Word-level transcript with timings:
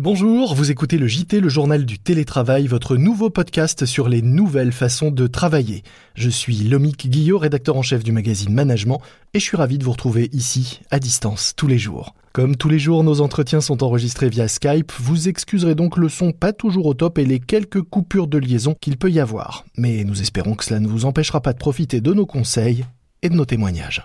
Bonjour, 0.00 0.54
vous 0.54 0.70
écoutez 0.70 0.96
le 0.96 1.06
JT, 1.06 1.40
le 1.40 1.50
journal 1.50 1.84
du 1.84 1.98
télétravail, 1.98 2.66
votre 2.66 2.96
nouveau 2.96 3.28
podcast 3.28 3.84
sur 3.84 4.08
les 4.08 4.22
nouvelles 4.22 4.72
façons 4.72 5.10
de 5.10 5.26
travailler. 5.26 5.82
Je 6.14 6.30
suis 6.30 6.56
Lomique 6.56 7.10
Guillot, 7.10 7.36
rédacteur 7.36 7.76
en 7.76 7.82
chef 7.82 8.02
du 8.02 8.10
magazine 8.10 8.54
Management, 8.54 9.02
et 9.34 9.40
je 9.40 9.44
suis 9.44 9.58
ravi 9.58 9.76
de 9.76 9.84
vous 9.84 9.92
retrouver 9.92 10.30
ici, 10.32 10.80
à 10.90 11.00
distance, 11.00 11.52
tous 11.54 11.66
les 11.66 11.76
jours. 11.76 12.14
Comme 12.32 12.56
tous 12.56 12.70
les 12.70 12.78
jours, 12.78 13.04
nos 13.04 13.20
entretiens 13.20 13.60
sont 13.60 13.82
enregistrés 13.82 14.30
via 14.30 14.48
Skype, 14.48 14.90
vous 14.98 15.28
excuserez 15.28 15.74
donc 15.74 15.98
le 15.98 16.08
son 16.08 16.32
pas 16.32 16.54
toujours 16.54 16.86
au 16.86 16.94
top 16.94 17.18
et 17.18 17.26
les 17.26 17.38
quelques 17.38 17.82
coupures 17.82 18.26
de 18.26 18.38
liaison 18.38 18.74
qu'il 18.80 18.96
peut 18.96 19.10
y 19.10 19.20
avoir. 19.20 19.66
Mais 19.76 20.04
nous 20.04 20.22
espérons 20.22 20.54
que 20.54 20.64
cela 20.64 20.80
ne 20.80 20.88
vous 20.88 21.04
empêchera 21.04 21.42
pas 21.42 21.52
de 21.52 21.58
profiter 21.58 22.00
de 22.00 22.14
nos 22.14 22.24
conseils 22.24 22.86
et 23.20 23.28
de 23.28 23.34
nos 23.34 23.44
témoignages. 23.44 24.02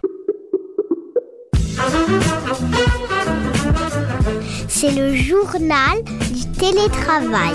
C'est 4.68 4.91
le 4.91 5.16
journal 5.16 6.04
du 6.34 6.45
télétravail. 6.52 7.54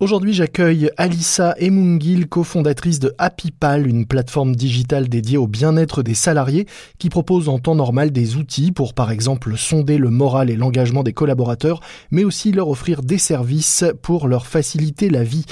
Aujourd'hui, 0.00 0.32
j'accueille 0.32 0.90
Alissa 0.96 1.54
Emungil, 1.58 2.28
cofondatrice 2.28 3.00
de 3.00 3.12
HappyPal, 3.18 3.86
une 3.86 4.06
plateforme 4.06 4.54
digitale 4.54 5.08
dédiée 5.08 5.38
au 5.38 5.48
bien-être 5.48 6.04
des 6.04 6.14
salariés 6.14 6.66
qui 6.98 7.08
propose 7.08 7.48
en 7.48 7.58
temps 7.58 7.74
normal 7.74 8.12
des 8.12 8.36
outils 8.36 8.70
pour, 8.70 8.94
par 8.94 9.10
exemple, 9.10 9.56
sonder 9.56 9.98
le 9.98 10.10
moral 10.10 10.50
et 10.50 10.56
l'engagement 10.56 11.02
des 11.02 11.12
collaborateurs, 11.12 11.80
mais 12.12 12.22
aussi 12.22 12.52
leur 12.52 12.68
offrir 12.68 13.02
des 13.02 13.18
services 13.18 13.84
pour 14.02 14.28
leur 14.28 14.46
faciliter 14.46 15.10
la 15.10 15.24
vie. 15.24 15.46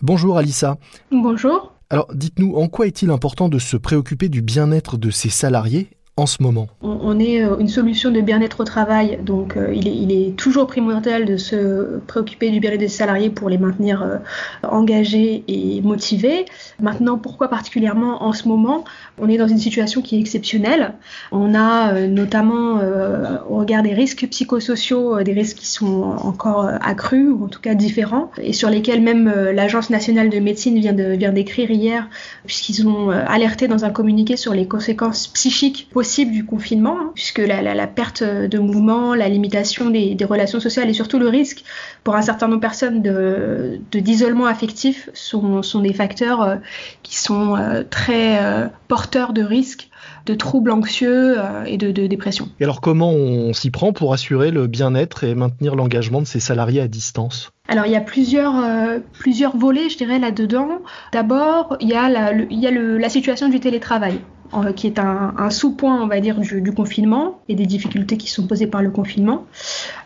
Bonjour 0.00 0.36
Alissa. 0.36 0.78
Bonjour. 1.12 1.72
Alors 1.92 2.08
dites-nous, 2.14 2.54
en 2.54 2.68
quoi 2.68 2.86
est-il 2.86 3.10
important 3.10 3.50
de 3.50 3.58
se 3.58 3.76
préoccuper 3.76 4.30
du 4.30 4.40
bien-être 4.40 4.96
de 4.96 5.10
ses 5.10 5.28
salariés 5.28 5.90
en 6.18 6.26
ce 6.26 6.42
moment 6.42 6.68
On 6.82 7.18
est 7.18 7.42
euh, 7.42 7.56
une 7.58 7.68
solution 7.68 8.10
de 8.10 8.20
bien-être 8.20 8.60
au 8.60 8.64
travail, 8.64 9.18
donc 9.22 9.56
euh, 9.56 9.72
il, 9.74 10.12
est, 10.12 10.36
toujours 10.36 10.66
primordial 10.66 11.24
de 11.24 11.38
se 11.38 12.00
préoccuper 12.06 12.50
du 12.50 12.60
bien-être 12.60 12.80
des 12.80 12.88
salariés 12.88 13.30
pour 13.30 13.48
les 13.48 13.56
maintenir 13.56 14.02
euh, 14.02 14.18
engagés 14.62 15.42
et 15.48 15.80
motivés. 15.80 16.44
Maintenant, 16.80 17.16
pourquoi 17.16 17.48
particulièrement 17.48 18.24
en 18.24 18.34
ce 18.34 18.46
moment? 18.46 18.84
On 19.18 19.28
est 19.30 19.38
dans 19.38 19.48
une 19.48 19.58
situation 19.58 20.02
qui 20.02 20.16
est 20.16 20.20
exceptionnelle. 20.20 20.92
On 21.30 21.54
a 21.54 21.92
notamment, 22.06 22.80
au 23.48 23.56
regard 23.56 23.82
des 23.82 23.94
risques 23.94 24.26
psychosociaux, 24.28 25.22
des 25.22 25.32
risques 25.32 25.58
qui 25.58 25.66
sont 25.66 26.02
encore 26.02 26.68
accrus 26.80 27.28
ou 27.28 27.44
en 27.44 27.48
tout 27.48 27.60
cas 27.60 27.74
différents, 27.74 28.30
et 28.40 28.52
sur 28.52 28.70
lesquels 28.70 29.02
même 29.02 29.32
l'Agence 29.52 29.90
nationale 29.90 30.30
de 30.30 30.38
médecine 30.38 30.78
vient 30.78 30.92
de 30.92 31.12
vient 31.12 31.32
d'écrire 31.32 31.70
hier, 31.70 32.08
puisqu'ils 32.46 32.86
ont 32.86 33.10
alerté 33.10 33.68
dans 33.68 33.84
un 33.84 33.90
communiqué 33.90 34.36
sur 34.36 34.54
les 34.54 34.66
conséquences 34.66 35.28
psychiques 35.28 35.88
possible 36.02 36.32
du 36.32 36.44
confinement, 36.44 36.96
hein, 36.98 37.12
puisque 37.14 37.38
la, 37.38 37.62
la, 37.62 37.74
la, 37.76 37.86
perte 37.86 38.24
de 38.24 38.58
mouvement, 38.58 39.14
la 39.14 39.28
limitation 39.28 39.88
des, 39.88 40.16
des, 40.16 40.24
relations 40.24 40.58
sociales 40.58 40.90
et 40.90 40.94
surtout 40.94 41.20
le 41.20 41.28
risque 41.28 41.62
pour 42.02 42.16
un 42.16 42.22
certain 42.22 42.48
nombre 42.48 42.56
de 42.56 42.60
personnes 42.60 43.02
de, 43.02 43.78
d'isolement 43.92 44.46
affectif 44.46 45.08
sont, 45.14 45.62
sont, 45.62 45.78
des 45.78 45.92
facteurs 45.92 46.42
euh, 46.42 46.56
qui 47.04 47.16
sont 47.16 47.54
euh, 47.54 47.84
très 47.88 48.42
euh, 48.42 48.66
porteurs 48.88 49.32
de 49.32 49.44
risques 49.44 49.90
de 50.26 50.34
troubles 50.34 50.72
anxieux 50.72 51.36
et 51.66 51.76
de, 51.76 51.92
de, 51.92 52.06
dépression. 52.08 52.48
Et 52.58 52.64
alors 52.64 52.80
comment 52.80 53.10
on 53.10 53.52
s'y 53.52 53.70
prend 53.70 53.92
pour 53.92 54.12
assurer 54.12 54.50
le 54.50 54.66
bien-être 54.66 55.22
et 55.22 55.36
maintenir 55.36 55.76
l'engagement 55.76 56.20
de 56.20 56.26
ses 56.26 56.40
salariés 56.40 56.80
à 56.80 56.88
distance? 56.88 57.52
Alors 57.68 57.86
il 57.86 57.92
y 57.92 57.96
a 57.96 58.00
plusieurs, 58.00 58.58
euh, 58.58 58.98
plusieurs 59.18 59.56
volets, 59.56 59.88
je 59.88 59.96
dirais, 59.96 60.18
là-dedans. 60.18 60.80
D'abord, 61.12 61.76
il 61.80 61.88
y 61.88 61.94
a, 61.94 62.08
la, 62.08 62.32
le, 62.32 62.46
il 62.50 62.58
y 62.58 62.66
a 62.66 62.70
le, 62.70 62.98
la 62.98 63.08
situation 63.08 63.48
du 63.48 63.60
télétravail 63.60 64.20
qui 64.76 64.86
est 64.86 64.98
un, 64.98 65.34
un 65.38 65.50
sous-point, 65.50 66.02
on 66.02 66.06
va 66.06 66.20
dire, 66.20 66.38
du, 66.38 66.60
du, 66.60 66.72
confinement 66.72 67.40
et 67.48 67.54
des 67.54 67.66
difficultés 67.66 68.16
qui 68.16 68.30
sont 68.30 68.46
posées 68.46 68.66
par 68.66 68.82
le 68.82 68.90
confinement. 68.90 69.46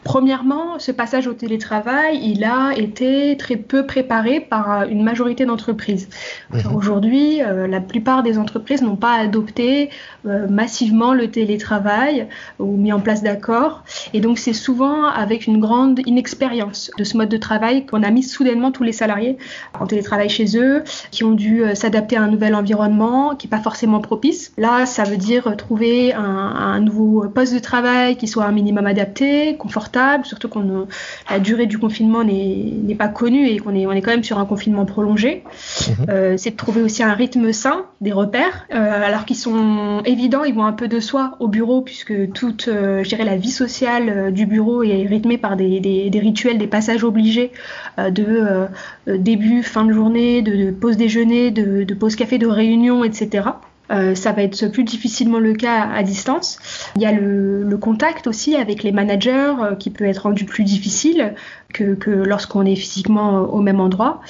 Premièrement, 0.04 0.78
ce 0.78 0.92
passage 0.92 1.26
au 1.26 1.32
télétravail, 1.32 2.20
il 2.22 2.44
a 2.44 2.72
été 2.76 3.36
très 3.36 3.56
peu 3.56 3.86
préparé 3.86 4.40
par 4.40 4.84
une 4.84 5.02
majorité 5.02 5.46
d'entreprises. 5.46 6.08
Mmh. 6.50 6.58
Aujourd'hui, 6.74 7.42
euh, 7.42 7.66
la 7.66 7.80
plupart 7.80 8.22
des 8.22 8.38
entreprises 8.38 8.82
n'ont 8.82 8.96
pas 8.96 9.14
adopté 9.14 9.90
euh, 10.26 10.46
massivement 10.48 11.12
le 11.12 11.28
télétravail 11.28 12.28
ou 12.58 12.76
mis 12.76 12.92
en 12.92 13.00
place 13.00 13.22
d'accords. 13.22 13.82
Et 14.12 14.20
donc, 14.20 14.38
c'est 14.38 14.52
souvent 14.52 15.04
avec 15.04 15.46
une 15.46 15.60
grande 15.60 16.00
inexpérience 16.06 16.90
de 16.98 17.04
ce 17.04 17.16
mode 17.16 17.28
de 17.28 17.36
travail 17.36 17.86
qu'on 17.86 18.02
a 18.02 18.10
mis 18.10 18.22
soudainement 18.22 18.70
tous 18.70 18.82
les 18.82 18.92
salariés 18.92 19.38
en 19.78 19.86
télétravail 19.86 20.28
chez 20.28 20.56
eux, 20.56 20.84
qui 21.10 21.24
ont 21.24 21.32
dû 21.32 21.62
euh, 21.62 21.74
s'adapter 21.74 22.16
à 22.16 22.22
un 22.22 22.28
nouvel 22.28 22.54
environnement 22.54 23.34
qui 23.34 23.46
n'est 23.46 23.50
pas 23.50 23.62
forcément 23.62 24.00
propice. 24.00 24.35
Là, 24.56 24.86
ça 24.86 25.04
veut 25.04 25.16
dire 25.16 25.56
trouver 25.56 26.12
un, 26.12 26.22
un 26.22 26.80
nouveau 26.80 27.28
poste 27.28 27.54
de 27.54 27.58
travail 27.58 28.16
qui 28.16 28.28
soit 28.28 28.44
un 28.44 28.52
minimum 28.52 28.86
adapté, 28.86 29.56
confortable 29.56 30.24
surtout 30.24 30.48
quand 30.48 30.64
la 31.30 31.38
durée 31.38 31.66
du 31.66 31.78
confinement 31.78 32.24
n'est 32.24 32.94
pas 32.96 33.08
connue 33.08 33.46
et 33.48 33.58
qu'on 33.58 33.74
est, 33.74 33.86
on 33.86 33.92
est 33.92 34.02
quand 34.02 34.10
même 34.10 34.24
sur 34.24 34.38
un 34.38 34.46
confinement 34.46 34.84
prolongé. 34.84 35.42
Mmh. 35.46 35.92
Euh, 36.08 36.34
c'est 36.36 36.50
de 36.50 36.56
trouver 36.56 36.82
aussi 36.82 37.02
un 37.02 37.12
rythme 37.12 37.52
sain, 37.52 37.86
des 38.00 38.12
repères, 38.12 38.66
euh, 38.74 39.02
alors 39.04 39.24
qu'ils 39.24 39.36
sont 39.36 40.02
évidents, 40.04 40.44
ils 40.44 40.54
vont 40.54 40.64
un 40.64 40.72
peu 40.72 40.88
de 40.88 41.00
soi 41.00 41.36
au 41.40 41.48
bureau 41.48 41.80
puisque 41.82 42.32
toute, 42.32 42.68
euh, 42.68 43.02
je 43.02 43.08
dirais, 43.08 43.24
la 43.24 43.36
vie 43.36 43.50
sociale 43.50 44.32
du 44.32 44.46
bureau 44.46 44.82
est 44.82 45.06
rythmée 45.06 45.38
par 45.38 45.56
des, 45.56 45.80
des, 45.80 46.10
des 46.10 46.18
rituels, 46.18 46.58
des 46.58 46.66
passages 46.66 47.04
obligés 47.04 47.52
de 47.98 48.66
début, 49.06 49.62
fin 49.62 49.84
de 49.84 49.92
journée, 49.92 50.42
de, 50.42 50.56
de 50.56 50.70
pause 50.70 50.96
déjeuner, 50.96 51.50
de, 51.50 51.84
de 51.84 51.94
pause 51.94 52.16
café, 52.16 52.38
de 52.38 52.46
réunion, 52.46 53.04
etc. 53.04 53.48
Euh, 53.90 54.14
ça 54.14 54.32
va 54.32 54.42
être 54.42 54.68
plus 54.68 54.84
difficilement 54.84 55.38
le 55.38 55.54
cas 55.54 55.88
à 55.88 56.02
distance. 56.02 56.58
Il 56.96 57.02
y 57.02 57.06
a 57.06 57.12
le, 57.12 57.76
contact 57.80 58.26
aussi 58.26 58.56
avec 58.56 58.82
les 58.82 58.90
managers 58.90 59.52
euh, 59.60 59.74
qui 59.74 59.90
peut 59.90 60.04
être 60.04 60.20
rendu 60.20 60.46
plus 60.46 60.64
difficile 60.64 61.34
que, 61.72 61.96
lorsqu'on 62.10 62.64
est 62.64 62.74
physiquement 62.74 63.42
au 63.42 63.60
même 63.60 63.80
endroit. 63.80 64.20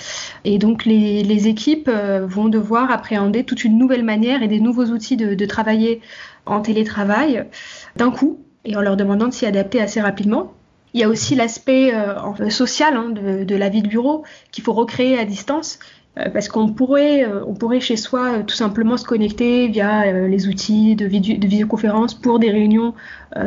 Et 0.45 0.59
donc 0.59 0.85
les, 0.85 1.49
équipes 1.49 1.89
euh, 1.89 2.27
vont 2.27 2.49
devoir 2.49 2.91
appréhender 2.91 3.45
toute 3.45 3.65
une 3.65 3.79
nouvelle 3.79 4.03
manière 4.03 4.43
et 4.43 4.49
des 4.49 4.61
nouveaux 4.61 4.87
outils 4.87 5.17
de, 5.17 5.47
travailler 5.47 6.01
en 6.45 6.61
télétravail 6.61 7.45
d'un 7.95 8.11
coup 8.11 8.41
et 8.65 8.77
en 8.77 8.81
leur 8.81 8.97
demandant 8.97 9.29
de 9.29 9.33
s'y 9.33 9.47
adapter 9.47 9.81
assez 9.81 10.01
rapidement. 10.01 10.53
Il 10.97 11.01
y 11.01 11.05
a 11.05 11.09
aussi 11.09 11.35
l'aspect 11.35 11.95
euh, 11.95 12.49
social 12.49 12.97
hein, 12.97 13.11
de, 13.11 13.55
la 13.55 13.69
vie 13.69 13.83
de 13.83 13.89
bureau 13.89 14.25
qu'il 14.51 14.65
faut 14.65 14.73
recréer 14.73 15.19
à 15.19 15.25
distance 15.25 15.79
euh, 15.79 16.06
parce 16.33 16.49
qu'on 16.49 16.69
pourrait, 16.69 17.25
euh, 17.25 17.45
on 17.47 17.55
pourrait 17.55 17.81
chez 17.81 17.97
soi 17.97 18.39
euh, 18.39 18.43
tout 18.43 18.55
simplement 18.55 18.97
se 18.97 19.05
connecter 19.05 19.69
via 19.69 20.11
les 20.27 20.49
outils 20.49 20.97
de, 20.97 21.07
vidéo, 21.07 21.37
de 21.39 21.47
visioconférence 21.47 22.15
pour 22.15 22.39
des 22.39 22.51
réunions 22.51 22.95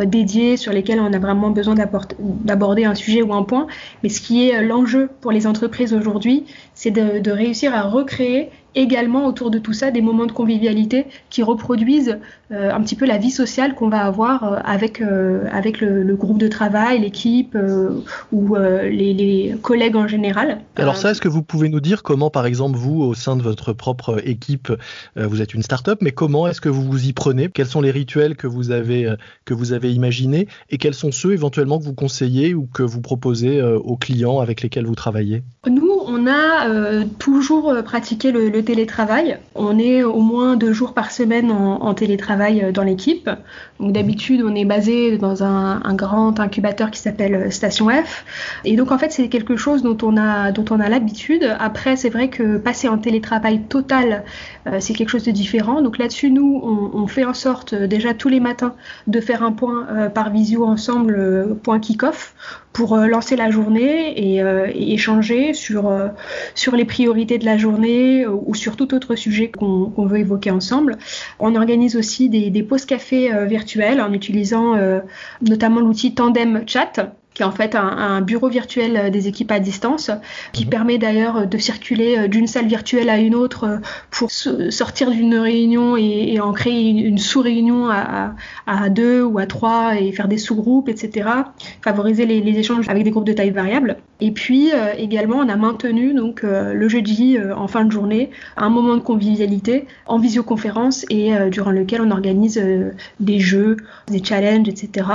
dédiées 0.06 0.56
sur 0.56 0.72
lesquelles 0.72 1.00
on 1.00 1.12
a 1.14 1.18
vraiment 1.18 1.50
besoin 1.50 1.74
d'aborder 2.20 2.86
un 2.86 2.94
sujet 2.94 3.24
ou 3.24 3.34
un 3.34 3.42
point. 3.42 3.66
Mais 4.04 4.10
ce 4.10 4.22
qui 4.22 4.48
est 4.48 4.62
l'enjeu 4.62 5.10
pour 5.22 5.32
les 5.32 5.48
entreprises 5.48 5.94
aujourd'hui, 5.94 6.46
c'est 6.76 6.92
de 6.92 7.32
réussir 7.32 7.74
à 7.74 7.84
recréer 7.84 8.52
également 8.76 9.26
autour 9.26 9.52
de 9.52 9.60
tout 9.60 9.74
ça 9.74 9.92
des 9.92 10.02
moments 10.02 10.26
de 10.26 10.32
convivialité 10.32 11.08
qui 11.30 11.44
reproduisent 11.44 12.18
euh, 12.52 12.72
un 12.72 12.82
petit 12.82 12.96
peu 12.96 13.06
la 13.06 13.20
vie 13.20 13.30
sociale 13.30 13.76
qu'on 13.76 13.90
va 13.90 14.06
avoir 14.06 14.44
euh, 14.44 14.58
avec, 14.66 15.02
euh, 15.02 15.46
avec 15.52 15.82
le, 15.82 16.02
le, 16.02 16.16
groupe 16.16 16.40
de 16.40 16.48
travail, 16.48 17.00
l'équipe 17.00 17.56
ou 18.32 18.56
les, 18.56 19.14
les, 19.14 19.56
collègues 19.62 19.96
en 19.96 20.08
général. 20.08 20.60
Alors 20.76 20.98
ça, 20.98 21.12
est-ce 21.12 21.22
que 21.22 21.28
vous 21.28 21.44
pouvez 21.44 21.70
nous 21.70 21.80
dire 21.80 22.02
comment, 22.02 22.32
par 22.32 22.46
exemple, 22.46 22.78
vous, 22.78 23.02
au 23.02 23.14
sein 23.14 23.36
de 23.36 23.44
votre 23.44 23.74
propre 23.74 24.20
équipe, 24.26 24.72
vous 25.16 25.42
êtes 25.42 25.54
une 25.54 25.62
start-up, 25.62 26.00
mais 26.02 26.12
comment 26.12 26.48
est-ce 26.48 26.62
que 26.62 26.70
vous 26.70 26.84
vous 26.84 27.06
y 27.06 27.14
prenez? 27.14 27.50
Quels 27.50 27.68
sont 27.68 27.82
les 27.82 27.92
rituels 27.92 28.36
que 28.36 28.48
vous 28.48 28.72
avez, 28.72 29.14
que 29.46 29.54
vous 29.54 29.72
avez 29.74 29.94
imaginés? 29.94 30.48
Et 30.70 30.78
quels 30.78 30.94
sont 30.94 31.12
ceux 31.12 31.34
éventuellement 31.34 31.80
que 31.80 31.84
vous 31.84 31.94
conseillez 31.94 32.54
ou 32.54 32.68
que 32.74 32.84
vous 32.84 33.02
proposez 33.02 33.62
aux 33.62 33.98
clients 33.98 34.40
avec 34.40 34.62
lesquels 34.62 34.86
vous 34.86 34.96
travaillez? 34.96 35.44
Nous, 35.70 35.92
on 36.06 36.28
a 36.28 37.04
toujours 37.20 37.74
pratiqué 37.84 38.32
le, 38.32 38.50
le 38.50 38.59
télétravail. 38.62 39.38
On 39.56 39.78
est 39.78 40.04
au 40.04 40.20
moins 40.20 40.56
deux 40.56 40.74
jours 40.74 40.94
par 40.94 41.12
semaine 41.12 41.52
en, 41.52 41.94
télétravail 41.94 42.64
euh, 42.64 42.72
dans 42.72 42.84
l'équipe. 42.84 43.30
Donc 43.80 43.92
d'habitude, 43.92 44.42
on 44.44 44.56
est 44.56 44.66
basé 44.66 45.18
dans 45.18 45.44
un, 45.44 45.94
grand 45.94 46.40
incubateur 46.40 46.92
qui 46.92 47.00
s'appelle 47.00 47.36
euh, 47.36 47.50
Station 47.50 47.90
F. 47.90 48.26
Et 48.66 48.76
donc 48.76 48.92
en 48.92 48.98
fait, 48.98 49.12
c'est 49.12 49.28
quelque 49.30 49.56
chose 49.56 49.82
dont 49.84 49.98
on 50.02 50.18
a 50.18 50.52
dont 50.52 50.66
on 50.70 50.80
a 50.80 50.90
l'habitude. 50.90 51.56
Après, 51.60 51.96
c'est 51.96 52.10
vrai 52.10 52.30
que 52.30 52.58
passer 52.58 52.88
en 52.88 52.98
télétravail 52.98 53.62
total, 53.62 54.24
euh, 54.68 54.78
c'est 54.80 54.94
quelque 54.94 55.10
chose 55.10 55.24
de 55.24 55.32
différent. 55.32 55.82
Donc 55.82 55.98
là-dessus, 55.98 56.32
nous, 56.32 56.62
on, 56.64 57.08
fait 57.08 57.26
en 57.26 57.34
sorte 57.34 57.74
déjà 57.74 58.14
tous 58.14 58.30
les 58.30 58.40
matins 58.40 58.76
de 59.08 59.20
faire 59.20 59.42
un 59.42 59.52
point 59.52 59.88
par 60.14 60.30
visio 60.30 60.64
ensemble, 60.64 61.56
point 61.64 61.80
kick-off, 61.80 62.36
pour 62.74 62.96
lancer 62.98 63.36
la 63.36 63.50
journée 63.50 64.14
et, 64.18 64.38
et 64.38 64.94
échanger 64.94 65.54
sur 65.54 65.92
sur 66.56 66.76
les 66.76 66.86
priorités 66.86 67.38
de 67.38 67.46
la 67.46 67.58
journée 67.58 68.26
ou 68.28 68.54
sur 68.56 68.76
tout 68.76 68.94
autre 68.94 69.16
sujet 69.16 69.50
qu'on 69.50 69.90
qu 69.90 70.08
veut 70.08 70.20
évoquer 70.20 70.52
ensemble. 70.52 70.98
On 71.40 71.56
organise 71.56 71.96
aussi 71.96 72.30
des, 72.30 72.50
des 72.50 72.64
pauses 72.64 72.86
café 72.86 73.34
euh, 73.34 73.46
virtuelles 73.46 74.02
en 74.02 74.14
utilisant 74.14 74.76
euh, 74.76 75.00
notamment 75.42 75.82
l'outil 75.82 76.14
Tandem 76.14 76.64
Chat 76.68 77.16
qui 77.40 77.44
est 77.44 77.46
en 77.46 77.52
fait 77.52 77.74
un, 77.74 78.20
bureau 78.20 78.50
virtuel 78.50 79.12
des 79.12 79.30
équipes 79.30 79.52
à 79.54 79.62
distance, 79.62 80.12
qui 80.52 80.66
mhm. 80.66 80.70
permet 80.70 80.98
d'ailleurs 80.98 81.48
de 81.48 81.58
circuler 81.58 82.28
d'une 82.28 82.48
salle 82.48 82.68
virtuelle 82.68 83.10
à 83.10 83.18
une 83.18 83.34
autre 83.34 83.80
pour 84.12 84.30
sortir 84.30 85.10
d'une 85.10 85.36
réunion 85.36 85.96
et, 85.96 86.38
en 86.42 86.52
créer 86.52 86.90
une, 86.90 87.18
sous-réunion 87.18 87.90
à, 87.90 88.90
deux 88.90 89.24
ou 89.24 89.40
à 89.40 89.46
trois 89.46 89.96
et 89.96 90.12
faire 90.12 90.28
des 90.28 90.38
sous-groupes, 90.38 90.90
etc. 90.90 91.30
Favoriser 91.82 92.26
les, 92.26 92.60
échanges 92.60 92.90
avec 92.90 93.06
des 93.06 93.12
groupes 93.12 93.26
de 93.26 93.32
taille 93.32 93.52
variable. 93.52 93.96
Et 94.22 94.32
puis 94.32 94.72
également, 94.98 95.38
on 95.38 95.50
a 95.50 95.56
maintenu 95.56 96.14
donc 96.14 96.44
le 96.44 96.90
jeudi 96.90 97.38
en 97.56 97.68
fin 97.68 97.86
de 97.86 97.92
journée 97.92 98.32
un 98.58 98.70
moment 98.70 98.96
de 98.96 99.02
convivialité 99.02 99.88
en 100.08 100.20
visioconférence 100.20 101.06
et 101.10 101.32
durant 101.50 101.72
lequel 101.72 102.02
on 102.02 102.12
organise 102.12 102.62
des 103.20 103.40
jeux, 103.40 103.78
des 104.08 104.24
challenges, 104.24 104.68
etc. 104.68 105.08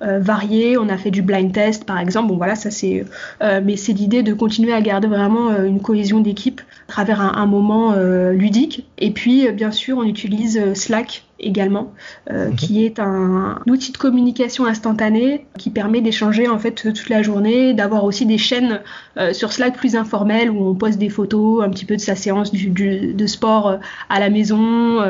variés. 0.00 0.76
On 0.76 0.88
a 0.88 0.98
fait 0.98 1.10
du 1.10 1.22
blind 1.22 1.52
test, 1.52 1.84
par 1.84 1.98
exemple. 1.98 2.28
Bon, 2.28 2.36
voilà, 2.36 2.54
ça 2.54 2.70
c'est. 2.70 3.04
Euh, 3.42 3.60
mais 3.64 3.76
c'est 3.76 3.92
l'idée 3.92 4.22
de 4.22 4.32
continuer 4.32 4.72
à 4.72 4.80
garder 4.80 5.08
vraiment 5.08 5.50
euh, 5.50 5.64
une 5.64 5.80
cohésion 5.80 6.20
d'équipe 6.20 6.60
à 6.88 6.92
travers 6.92 7.20
un, 7.20 7.46
moment 7.46 7.92
euh, 7.92 8.32
ludique. 8.32 8.86
Et 8.98 9.10
puis, 9.10 9.50
bien 9.52 9.70
sûr, 9.70 9.98
on 9.98 10.04
utilise 10.04 10.74
Slack 10.74 11.24
également, 11.40 11.92
mhm. 12.30 12.54
qui 12.54 12.84
est 12.84 12.98
un, 12.98 13.60
outil 13.68 13.92
de 13.92 13.96
communication 13.96 14.66
instantané 14.66 15.46
qui 15.58 15.70
permet 15.70 16.00
d'échanger 16.00 16.48
en 16.48 16.58
fait 16.58 16.72
toute 16.72 17.08
la 17.08 17.22
journée, 17.22 17.74
d'avoir 17.74 18.04
aussi 18.04 18.26
des 18.26 18.38
chaînes 18.38 18.80
sur 19.32 19.52
Slack 19.52 19.76
plus 19.76 19.96
informelles 19.96 20.50
où 20.50 20.66
on 20.66 20.74
poste 20.74 20.98
des 20.98 21.08
photos 21.08 21.62
un 21.62 21.70
petit 21.70 21.84
peu 21.84 21.96
de 21.96 22.00
sa 22.00 22.14
séance 22.14 22.52
de 22.52 23.26
sport 23.26 23.78
à 24.08 24.20
la 24.20 24.30
maison. 24.30 25.00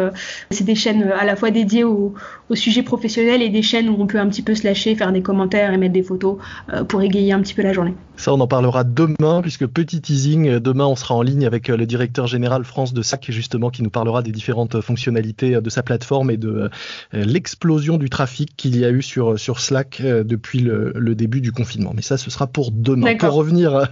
c'est 0.51 0.65
des 0.65 0.75
chaînes 0.75 1.11
à 1.19 1.25
la 1.25 1.37
fois 1.37 1.51
dédiées 1.51 1.85
au, 1.85 2.15
au 2.51 2.57
sujet 2.57 2.83
professionnel 2.83 3.43
et 3.43 3.49
des 3.49 3.63
chaînes 3.63 3.89
où 3.89 3.97
on 3.99 4.07
peut 4.07 4.19
un 4.19 4.29
petit 4.29 4.43
peu 4.43 4.55
se 4.55 4.65
lâcher, 4.65 4.95
faire 4.97 5.13
des 5.13 5.23
commentaires 5.23 5.73
et 5.73 5.79
mettre 5.79 5.93
des 5.93 6.03
photos 6.03 6.37
euh, 6.73 6.85
pour 6.85 7.01
égayer 7.01 7.33
un 7.33 7.41
petit 7.41 7.55
peu 7.55 7.63
la 7.63 7.73
journée. 7.73 7.95
Ça, 8.17 8.35
on 8.35 8.41
en 8.41 8.49
parlera 8.49 8.85
demain, 8.85 9.41
puisque 9.41 9.67
petit 9.67 10.01
teasing, 10.01 10.49
euh, 10.49 10.61
demain 10.61 10.85
on 10.85 10.97
sera 10.97 11.15
en 11.15 11.23
ligne 11.23 11.47
avec 11.47 11.71
euh, 11.71 11.77
le 11.77 11.87
directeur 11.87 12.27
général 12.27 12.65
France 12.65 12.93
de 12.93 13.03
SAC, 13.03 13.31
justement, 13.31 13.71
qui 13.71 13.83
nous 13.83 13.91
parlera 13.91 14.23
des 14.23 14.33
différentes 14.33 14.81
fonctionnalités 14.81 15.61
de 15.61 15.71
sa 15.71 15.83
plateforme 15.83 16.20
et 16.29 16.37
de 16.37 16.69
l'explosion 17.13 17.97
du 17.97 18.11
trafic 18.11 18.57
qu'il 18.57 18.77
y 18.77 18.85
a 18.85 18.91
eu 18.91 19.03
sur, 19.03 19.39
sur 19.39 19.61
Slack 19.61 20.03
depuis 20.03 20.61
le, 20.61 21.15
début 21.15 21.41
du 21.41 21.53
confinement. 21.53 21.93
Mais 21.95 22.03
ça, 22.03 22.17
ce 22.17 22.31
sera 22.31 22.47
pour 22.47 22.71
demain. 22.73 23.17
Pour 23.17 23.33
revenir 23.33 23.89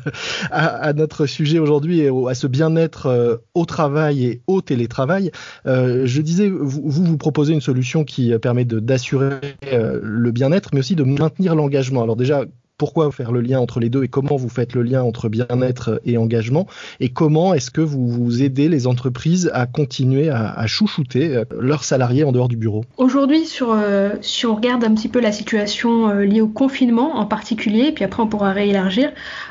à, 0.51 0.93
notre 0.93 1.27
sujet 1.27 1.59
aujourd'hui 1.59 2.01
et 2.01 2.11
à 2.29 2.35
ce 2.35 2.47
bien-être 2.47 3.41
au 3.55 3.65
travail 3.65 4.25
et 4.25 4.43
au 4.47 4.61
télétravail, 4.61 5.31
je 5.65 6.21
disais, 6.21 6.49
vous, 6.49 6.83
vous, 6.85 7.05
vous 7.05 7.17
proposez 7.17 7.55
une 7.55 7.61
solution 7.61 8.05
qui 8.05 8.33
permet 8.39 8.65
d'assurer 8.65 9.39
euh, 9.73 10.01
le 10.03 10.31
bien-être, 10.31 10.71
mais 10.73 10.81
aussi 10.81 10.97
de 10.97 11.05
maintenir 11.05 11.55
l'engagement. 11.55 12.03
Alors 12.03 12.17
déjà, 12.17 12.45
pourquoi 12.79 13.11
faire 13.13 13.33
le 13.33 13.41
lien 13.41 13.59
entre 13.59 13.81
les 13.81 13.91
deux 13.91 14.05
et 14.05 14.09
comment 14.09 14.37
vous 14.37 14.49
faites 14.49 14.75
le 14.75 14.83
lien 14.83 15.03
entre 15.03 15.29
bien-être 15.29 16.01
et 16.05 16.17
engagement 16.17 16.67
et 17.01 17.11
comment 17.11 17.53
est-ce 17.53 17.71
que 17.71 17.81
vous, 17.81 18.09
vous 18.09 18.43
aidez 18.43 18.69
les 18.69 18.87
entreprises 18.87 19.51
à 19.53 19.67
continuer 19.67 20.31
à, 20.31 20.67
chouchouter 20.67 21.37
euh, 21.37 21.45
leurs 21.59 21.85
salariés 21.85 22.25
en 22.25 22.33
dehors 22.33 22.49
du 22.49 22.57
bureau? 22.57 22.85
Aujourd'hui, 22.97 23.45
sur, 23.45 23.73
euh, 23.73 24.11
si 24.21 24.47
on 24.47 24.55
regarde 24.55 24.85
un 24.85 24.95
petit 24.95 25.09
peu 25.09 25.21
la 25.21 25.33
situation 25.33 26.11
liée 26.11 26.41
au 26.41 26.49
confinement 26.49 27.17
en 27.17 27.27
particulier, 27.27 27.93
puis 27.93 28.05
après 28.05 28.23
on 28.23 28.29
pourra 28.29 28.53
réélargir, 28.53 29.11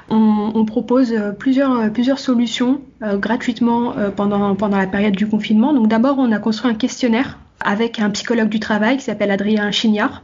on, 0.09 0.65
propose 0.65 1.13
plusieurs, 1.37 1.91
plusieurs 1.91 2.19
solutions 2.19 2.81
gratuitement 3.01 3.93
pendant, 4.15 4.55
pendant 4.55 4.77
la 4.77 4.87
période 4.87 5.15
du 5.15 5.27
confinement. 5.27 5.73
Donc 5.73 5.87
d'abord, 5.87 6.17
on 6.17 6.31
a 6.31 6.39
construit 6.39 6.71
un 6.71 6.75
questionnaire 6.75 7.37
avec 7.59 7.99
un 7.99 8.09
psychologue 8.11 8.49
du 8.49 8.59
travail 8.59 8.97
qui 8.97 9.03
s'appelle 9.03 9.31
Adrien 9.31 9.71
Chignard, 9.71 10.23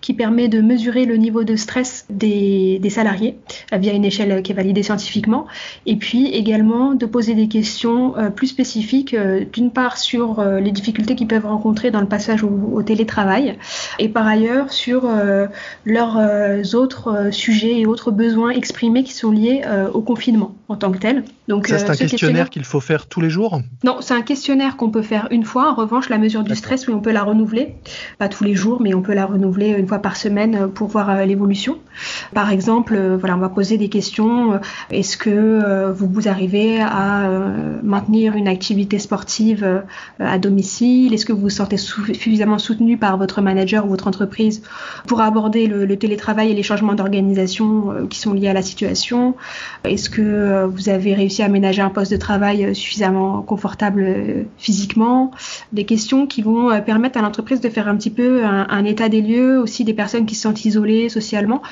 qui 0.00 0.12
permet 0.12 0.48
de 0.48 0.60
mesurer 0.60 1.06
le 1.06 1.16
niveau 1.16 1.44
de 1.44 1.56
stress 1.56 2.06
des, 2.10 2.80
salariés 2.90 3.38
euh, 3.72 3.78
via 3.78 3.92
une 3.92 4.04
échelle 4.04 4.42
qui 4.42 4.52
est 4.52 4.54
validée 4.54 4.82
scientifiquement, 4.82 5.46
et 5.86 5.96
puis 5.96 6.28
également 6.28 6.94
de 6.94 7.06
poser 7.06 7.34
des 7.34 7.48
questions 7.48 8.16
euh, 8.16 8.30
plus 8.30 8.48
spécifiques, 8.48 9.14
euh, 9.14 9.44
d'une 9.52 9.70
part 9.70 9.96
sur 9.96 10.44
les 10.44 10.70
difficultés 10.72 11.14
qu'ils 11.14 11.26
peuvent 11.26 11.46
rencontrer 11.46 11.90
dans 11.90 12.00
le 12.00 12.08
passage 12.08 12.44
au, 12.44 12.82
télétravail, 12.82 13.56
et 13.98 14.08
par 14.08 14.26
ailleurs 14.26 14.72
sur 14.72 15.08
leurs 15.84 16.74
autres 16.74 17.28
sujets 17.30 17.80
et 17.80 17.86
autres 17.86 18.10
besoins 18.10 18.50
exprimés 18.50 19.04
qui 19.04 19.12
sont 19.12 19.30
liés 19.30 19.62
au 19.92 20.00
confinement 20.02 20.54
en 20.68 20.76
tant 20.76 20.90
que 20.90 20.98
tel. 20.98 21.24
Donc, 21.46 21.66
c'est 21.66 21.90
un 21.90 21.94
questionnaire, 21.94 22.48
qu'il 22.48 22.64
faut 22.64 22.80
faire 22.80 23.06
tous 23.06 23.20
les 23.20 23.28
jours 23.28 23.60
Non, 23.84 23.98
c'est 24.00 24.14
un 24.14 24.22
questionnaire 24.22 24.78
qu'on 24.78 24.90
peut 24.90 25.02
faire 25.02 25.28
une 25.30 25.44
fois. 25.44 25.70
En 25.70 25.74
revanche, 25.74 26.08
la 26.08 26.16
mesure 26.16 26.42
du 26.42 26.54
stress, 26.54 26.88
oui, 26.88 26.94
on 26.94 27.00
peut 27.00 27.12
la 27.12 27.22
renouveler. 27.22 27.74
Pas 28.18 28.28
tous 28.28 28.44
les 28.44 28.54
jours, 28.54 28.80
mais 28.80 28.94
on 28.94 29.02
peut 29.02 29.12
la 29.12 29.26
renouveler 29.26 29.68
une 29.68 29.86
fois 29.86 29.98
par 29.98 30.16
semaine 30.16 30.68
pour 30.70 30.88
voir 30.88 31.10
euh, 31.10 31.24
l'évolution. 31.26 31.78
Par 32.32 32.50
exemple, 32.50 32.94
euh, 32.96 33.16
voilà, 33.18 33.36
on 33.36 33.40
va 33.40 33.50
poser 33.50 33.76
des 33.76 33.90
questions. 33.90 34.54
Euh, 34.54 34.58
est-ce 34.90 35.18
que 35.18 35.90
vous 35.92 36.08
vous 36.08 36.28
arrivez 36.28 36.80
à 36.80 37.28
maintenir 37.82 38.34
une 38.36 38.48
activité 38.48 38.98
sportive 38.98 39.82
à 40.18 40.38
domicile? 40.38 41.12
Est-ce 41.12 41.26
que 41.26 41.32
vous 41.32 41.42
vous 41.42 41.50
sentez 41.50 41.76
suffisamment 41.76 42.58
soutenu 42.58 42.96
par 42.96 43.16
votre 43.18 43.40
manager 43.42 43.84
ou 43.84 43.88
votre 43.88 44.06
entreprise 44.06 44.62
pour 45.06 45.20
aborder 45.20 45.66
le, 45.66 45.96
télétravail 45.96 46.50
et 46.50 46.54
les 46.54 46.62
changements 46.62 46.94
d'organisation 46.94 48.06
qui 48.08 48.18
sont 48.18 48.32
liés 48.32 48.48
à 48.48 48.52
la 48.52 48.62
situation? 48.62 49.34
Est-ce 49.84 50.10
que 50.10 50.53
vous 50.68 50.88
avez 50.88 51.14
réussi 51.14 51.42
à 51.42 51.46
aménager 51.46 51.82
un 51.82 51.90
poste 51.90 52.12
de 52.12 52.16
travail 52.16 52.74
suffisamment 52.74 53.42
confortable 53.42 54.46
physiquement. 54.58 55.30
Des 55.72 55.84
questions 55.84 56.26
qui 56.26 56.42
vont 56.42 56.80
permettre 56.82 57.18
à 57.18 57.22
l'entreprise 57.22 57.60
de 57.60 57.68
faire 57.68 57.88
un 57.88 57.96
petit 57.96 58.10
peu 58.10 58.44
un 58.44 58.84
état 58.84 59.08
des 59.08 59.22
lieux 59.22 59.58
aussi 59.58 59.84
des 59.84 59.94
personnes 59.94 60.26
qui 60.26 60.34
se 60.34 60.42
sentent 60.42 60.64
isolées 60.64 61.08
socialement, 61.08 61.62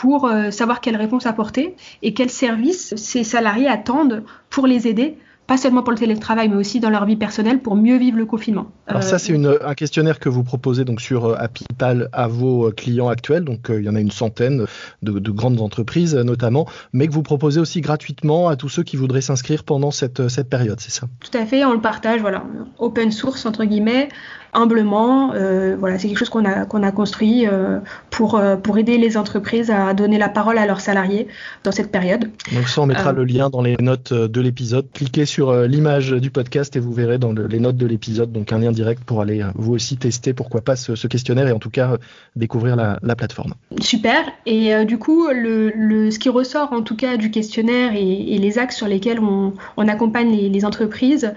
pour 0.00 0.24
euh, 0.24 0.50
savoir 0.50 0.80
quelles 0.80 0.96
réponses 0.96 1.26
apporter 1.26 1.76
et 2.00 2.14
quels 2.14 2.30
services 2.30 2.94
ces 2.96 3.22
salariés 3.22 3.68
attendent 3.68 4.24
pour 4.48 4.66
les 4.66 4.88
aider 4.88 5.18
pas 5.50 5.56
seulement 5.56 5.82
pour 5.82 5.90
le 5.90 5.98
télétravail, 5.98 6.48
mais 6.48 6.54
aussi 6.54 6.78
dans 6.78 6.90
leur 6.90 7.04
vie 7.06 7.16
personnelle 7.16 7.58
pour 7.58 7.74
mieux 7.74 7.98
vivre 7.98 8.16
le 8.16 8.24
confinement. 8.24 8.70
Alors 8.86 9.02
ça, 9.02 9.18
c'est 9.18 9.34
un 9.34 9.74
questionnaire 9.74 10.20
que 10.20 10.28
vous 10.28 10.44
proposez 10.44 10.84
donc 10.84 11.00
sur 11.00 11.24
euh, 11.24 11.34
Apipal 11.36 12.08
à 12.12 12.28
vos 12.28 12.68
euh, 12.68 12.70
clients 12.70 13.08
actuels. 13.08 13.42
Donc 13.42 13.66
il 13.68 13.82
y 13.82 13.88
en 13.88 13.96
a 13.96 14.00
une 14.00 14.12
centaine 14.12 14.66
de, 15.02 15.30
grandes 15.32 15.60
entreprises 15.60 16.14
notamment, 16.14 16.68
mais 16.92 17.08
que 17.08 17.12
vous 17.12 17.24
proposez 17.24 17.58
aussi 17.58 17.80
gratuitement 17.80 18.46
à 18.46 18.54
tous 18.54 18.68
ceux 18.68 18.84
qui 18.84 18.96
voudraient 18.96 19.22
s'inscrire 19.22 19.64
pendant 19.64 19.90
cette, 19.90 20.28
cette 20.28 20.48
période, 20.48 20.78
c'est 20.78 20.92
ça? 20.92 21.08
Tout 21.18 21.36
à 21.36 21.44
fait, 21.44 21.64
on 21.64 21.72
le 21.72 21.80
partage, 21.80 22.20
voilà, 22.20 22.44
open 22.78 23.10
source 23.10 23.44
entre 23.44 23.64
guillemets 23.64 24.08
humblement. 24.52 25.32
Euh, 25.34 25.76
voilà, 25.78 25.98
c'est 25.98 26.08
quelque 26.08 26.18
chose 26.18 26.28
qu'on 26.28 26.44
a, 26.44 26.64
qu'on 26.64 26.82
a 26.82 26.92
construit 26.92 27.46
euh, 27.46 27.78
pour, 28.10 28.36
euh, 28.36 28.56
pour 28.56 28.78
aider 28.78 28.98
les 28.98 29.16
entreprises 29.16 29.70
à 29.70 29.94
donner 29.94 30.18
la 30.18 30.28
parole 30.28 30.58
à 30.58 30.66
leurs 30.66 30.80
salariés 30.80 31.28
dans 31.64 31.72
cette 31.72 31.90
période. 31.90 32.30
Donc 32.52 32.68
ça, 32.68 32.80
on 32.82 32.86
mettra 32.86 33.12
le 33.12 33.24
lien 33.24 33.50
dans 33.50 33.62
les 33.62 33.76
notes 33.80 34.12
de 34.12 34.40
l'épisode. 34.40 34.86
Cliquez 34.92 35.26
sur 35.26 35.54
l'image 35.62 36.10
du 36.10 36.30
podcast 36.30 36.74
et 36.76 36.80
vous 36.80 36.92
verrez 36.92 37.18
dans 37.18 37.32
les 37.32 37.60
notes 37.60 37.76
de 37.76 37.86
l'épisode, 37.86 38.32
donc 38.32 38.52
un 38.52 38.58
lien 38.58 38.72
direct 38.72 39.04
pour 39.04 39.20
aller 39.20 39.44
vous 39.54 39.72
aussi 39.72 39.96
tester, 39.96 40.32
pourquoi 40.32 40.60
pas, 40.60 40.76
ce, 40.76 41.06
questionnaire 41.06 41.48
et 41.48 41.52
en 41.52 41.58
tout 41.58 41.70
cas 41.70 41.96
découvrir 42.36 42.76
la, 42.76 42.98
la 43.02 43.16
plateforme. 43.16 43.54
Super. 43.80 44.24
Et 44.46 44.84
du 44.84 44.98
coup, 44.98 45.28
le, 45.28 45.70
le, 45.74 46.10
ce 46.10 46.18
qui 46.18 46.28
ressort 46.28 46.72
en 46.72 46.82
tout 46.82 46.96
cas 46.96 47.16
du 47.16 47.30
questionnaire 47.30 47.92
et, 47.94 48.38
les 48.40 48.58
axes 48.58 48.76
sur 48.76 48.88
lesquels 48.88 49.20
on, 49.20 49.52
on 49.76 49.86
accompagne 49.86 50.34
les, 50.34 50.48
les 50.48 50.64
entreprises, 50.64 51.34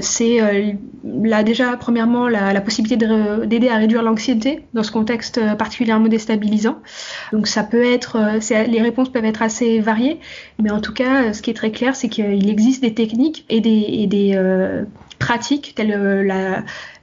c'est 0.00 0.76
là 1.04 1.42
déjà 1.42 1.76
premièrement 1.76 2.28
la 2.28 2.51
la 2.52 2.60
possibilité 2.60 3.06
d'aider 3.46 3.68
à 3.68 3.76
réduire 3.76 4.02
l'anxiété 4.02 4.62
dans 4.74 4.82
ce 4.82 4.90
contexte 4.90 5.38
euh, 5.38 5.54
particulièrement 5.54 6.08
déstabilisant. 6.08 6.78
Donc 7.32 7.46
ça 7.46 7.62
peut 7.62 7.84
être, 7.84 8.16
euh, 8.16 8.64
les 8.66 8.82
réponses 8.82 9.10
peuvent 9.10 9.24
être 9.24 9.42
assez 9.42 9.80
variées, 9.80 10.18
mais 10.58 10.70
en 10.70 10.80
tout 10.80 10.92
cas, 10.92 11.24
euh, 11.24 11.32
ce 11.32 11.42
qui 11.42 11.50
est 11.50 11.54
très 11.54 11.70
clair, 11.70 11.96
c'est 11.96 12.08
qu'il 12.08 12.48
existe 12.48 12.82
des 12.82 12.94
techniques 12.94 13.44
et 13.48 13.60
des, 13.60 14.38
pratiques 15.18 15.74
telles 15.76 16.26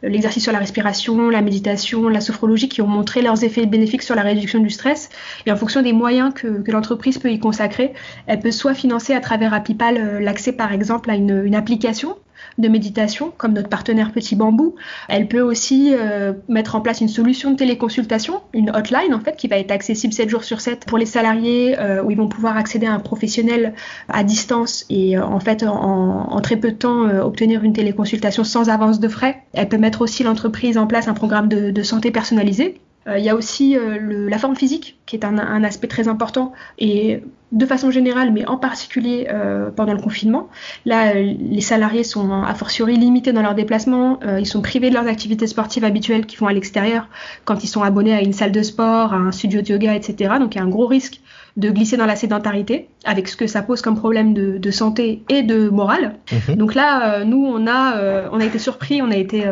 l'exercice 0.03 0.44
sur 0.44 0.51
la 0.51 0.60
respiration, 0.60 1.29
la 1.29 1.41
méditation, 1.41 2.10
la 2.10 2.20
sophrologie 2.20 2.68
qui 2.68 2.82
ont 2.82 2.88
montré 2.88 3.22
leurs 3.22 3.46
effets 3.46 3.65
bénéfiques 3.65 4.01
sur 4.01 4.13
la 4.13 4.24
réduction 4.24 4.60
du 4.60 4.70
stress. 4.70 5.10
Et 5.46 5.51
en 5.53 5.56
fonction 5.56 5.82
des 5.82 5.94
moyens 5.94 6.34
que, 6.34 6.70
l'entreprise 6.70 7.18
peut 7.18 7.32
y 7.32 7.39
consacrer, 7.39 7.94
elle 8.27 8.39
peut 8.39 8.51
soit 8.51 8.74
financer 8.74 9.13
à 9.13 9.22
travers 9.22 9.53
Apipal 9.53 10.20
l'accès 10.22 10.51
par 10.51 10.74
exemple 10.74 11.10
à 11.10 11.15
une 11.15 11.56
application 11.56 12.18
de 12.60 12.68
méditation, 12.68 13.32
comme 13.38 13.54
notre 13.54 13.70
partenaire 13.70 14.12
Petit 14.12 14.36
Bambou. 14.36 14.75
Elle 15.08 15.28
peut 15.28 15.42
aussi 15.42 15.94
euh, 15.94 16.34
mettre 16.48 16.75
en 16.75 16.82
place 16.82 17.01
une 17.01 17.08
solution 17.08 17.51
de 17.51 17.56
téléconsultation, 17.56 18.42
une 18.54 18.70
hotline 18.70 19.13
en 19.13 19.20
fait, 19.20 19.36
qui 19.36 19.48
va 19.48 19.58
être 19.58 19.72
accessible 19.72 20.13
7 20.13 20.30
jours 20.30 20.44
sur 20.44 20.62
7 20.62 20.86
pour 20.86 20.98
les 20.98 21.06
salariés, 21.06 21.80
euh, 21.80 22.04
où 22.04 22.12
ils 22.12 22.18
vont 22.18 22.28
pouvoir 22.28 22.58
accéder 22.58 22.86
à 22.86 22.94
un 22.94 23.00
professionnel 23.00 23.74
à 24.10 24.24
distance 24.24 24.86
et 24.89 25.18
euh, 25.18 25.24
en 25.24 25.39
fait 25.39 25.63
en, 25.63 26.39
très 26.42 26.58
peu 26.58 26.72
de 26.72 26.78
temps 26.78 27.04
obtenir 27.22 27.63
une 27.63 27.74
téléconsultation 27.74 28.44
sans 28.44 28.70
avance 28.70 29.00
de 29.00 29.08
frais. 29.08 29.44
Elle 29.54 29.68
peut 29.68 29.78
mettre 29.78 30.01
aussi 30.01 30.24
l'entreprise 30.24 30.78
en 30.78 30.88
place 30.88 31.08
un 31.08 31.13
programme 31.13 31.48
de 31.48 31.84
santé 31.84 32.12
personnalisé 32.12 32.80
euh, 32.88 32.88
il 33.18 33.24
y 33.24 33.30
a 33.30 33.36
aussi 33.36 33.78
euh, 33.78 34.30
la 34.30 34.38
forme 34.38 34.56
physique 34.56 34.98
qui 35.06 35.16
est 35.16 35.25
un, 35.25 35.63
aspect 35.63 35.88
très 35.88 36.08
important 36.08 36.54
et 36.78 37.24
de 37.51 37.66
façon 37.66 37.89
générale, 37.89 38.32
mais 38.32 38.46
en 38.46 38.58
particulier 38.58 39.28
euh, 39.30 39.72
pendant 39.72 39.94
le 39.94 40.01
confinement. 40.01 40.50
Là, 40.86 41.13
les 41.16 41.62
salariés 41.62 42.04
sont 42.04 42.32
a 42.32 42.54
fortiori 42.54 42.96
limités 42.96 43.34
dans 43.34 43.42
leurs 43.42 43.56
déplacements, 43.56 44.20
ils 44.38 44.46
sont 44.46 44.62
privés 44.62 44.89
de 44.89 44.94
leurs 44.94 45.08
activités 45.08 45.48
sportives 45.48 45.84
habituelles 45.84 46.28
qu'ils 46.28 46.38
font 46.38 46.48
à 46.48 46.54
l'extérieur 46.54 47.08
quand 47.46 47.63
ils 47.63 47.68
sont 47.68 47.82
abonnés 47.82 48.13
à 48.13 48.22
une 48.22 48.34
salle 48.34 48.51
de 48.51 48.62
sport, 48.62 49.13
à 49.13 49.18
un 49.18 49.32
studio 49.32 49.62
de 49.62 49.68
yoga, 49.70 49.96
etc. 49.96 50.36
Donc 50.39 50.54
il 50.54 50.60
y 50.60 50.62
a 50.62 50.63
un 50.63 50.70
gros 50.70 50.86
risque 50.86 51.22
de 51.58 51.72
glisser 51.72 51.98
dans 51.98 52.06
la 52.06 52.16
sédentarité, 52.16 52.88
avec 53.06 53.27
ce 53.27 53.38
que 53.38 53.48
ça 53.48 53.62
pose 53.62 53.82
comme 53.82 53.96
problème 53.96 54.34
de, 54.34 54.72
santé 54.72 55.24
et 55.29 55.41
de 55.41 55.70
morale. 55.70 56.15
Mhm. 56.32 56.56
Donc 56.56 56.75
là, 56.75 57.24
nous, 57.24 57.46
on 57.46 57.65
a, 57.65 58.29
on 58.32 58.39
a 58.39 58.46
été 58.46 58.60
surpris, 58.60 59.01
on 59.01 59.10
a 59.10 59.15
été 59.15 59.46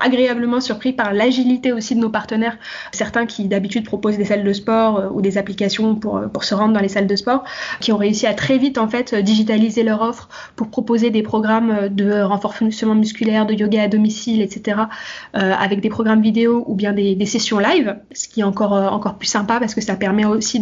agréablement 0.00 0.60
surpris 0.60 0.92
par 0.92 1.12
l'agilité 1.12 1.72
aussi 1.72 1.94
de 1.94 2.00
nos 2.00 2.10
partenaires, 2.10 2.56
certains 2.92 3.26
qui 3.26 3.48
d'habitude 3.48 3.84
proposent 3.84 4.16
des 4.16 4.24
salles 4.24 4.44
de 4.44 4.52
sport 4.52 5.10
ou 5.12 5.20
des 5.20 5.36
applications 5.36 5.94
pour, 5.96 6.22
pour 6.32 6.44
se 6.44 6.54
rendre 6.54 6.72
dans 6.72 6.80
les 6.80 6.88
salles 6.88 7.06
de 7.06 7.16
sport, 7.16 7.44
qui 7.80 7.92
ont 7.92 7.96
réussi 7.96 8.26
à 8.26 8.34
très 8.34 8.56
vite 8.56 8.78
en 8.78 8.88
fait 8.88 9.14
digitaliser 9.14 9.82
leur 9.82 10.00
offre 10.00 10.28
pour 10.56 10.68
proposer 10.68 11.10
des 11.10 11.22
programmes 11.22 11.88
de 11.90 12.22
renforcement 12.22 12.94
musculaire, 12.94 13.46
de 13.46 13.54
yoga 13.54 13.82
à 13.82 13.88
domicile, 13.88 14.40
etc., 14.40 14.82
euh, 15.36 15.52
avec 15.52 15.80
des 15.80 15.88
programmes 15.88 16.22
vidéo 16.22 16.64
ou 16.66 16.74
bien 16.74 16.92
des, 16.92 17.26
sessions 17.26 17.58
live, 17.58 17.96
ce 18.12 18.28
qui 18.28 18.40
est 18.40 18.44
encore, 18.44 18.74
euh, 18.74 18.88
encore 18.88 19.16
plus 19.16 19.28
sympa 19.28 19.60
parce 19.60 19.74
que 19.74 19.80
ça 19.80 19.94
permet 19.94 20.24
aussi 20.24 20.60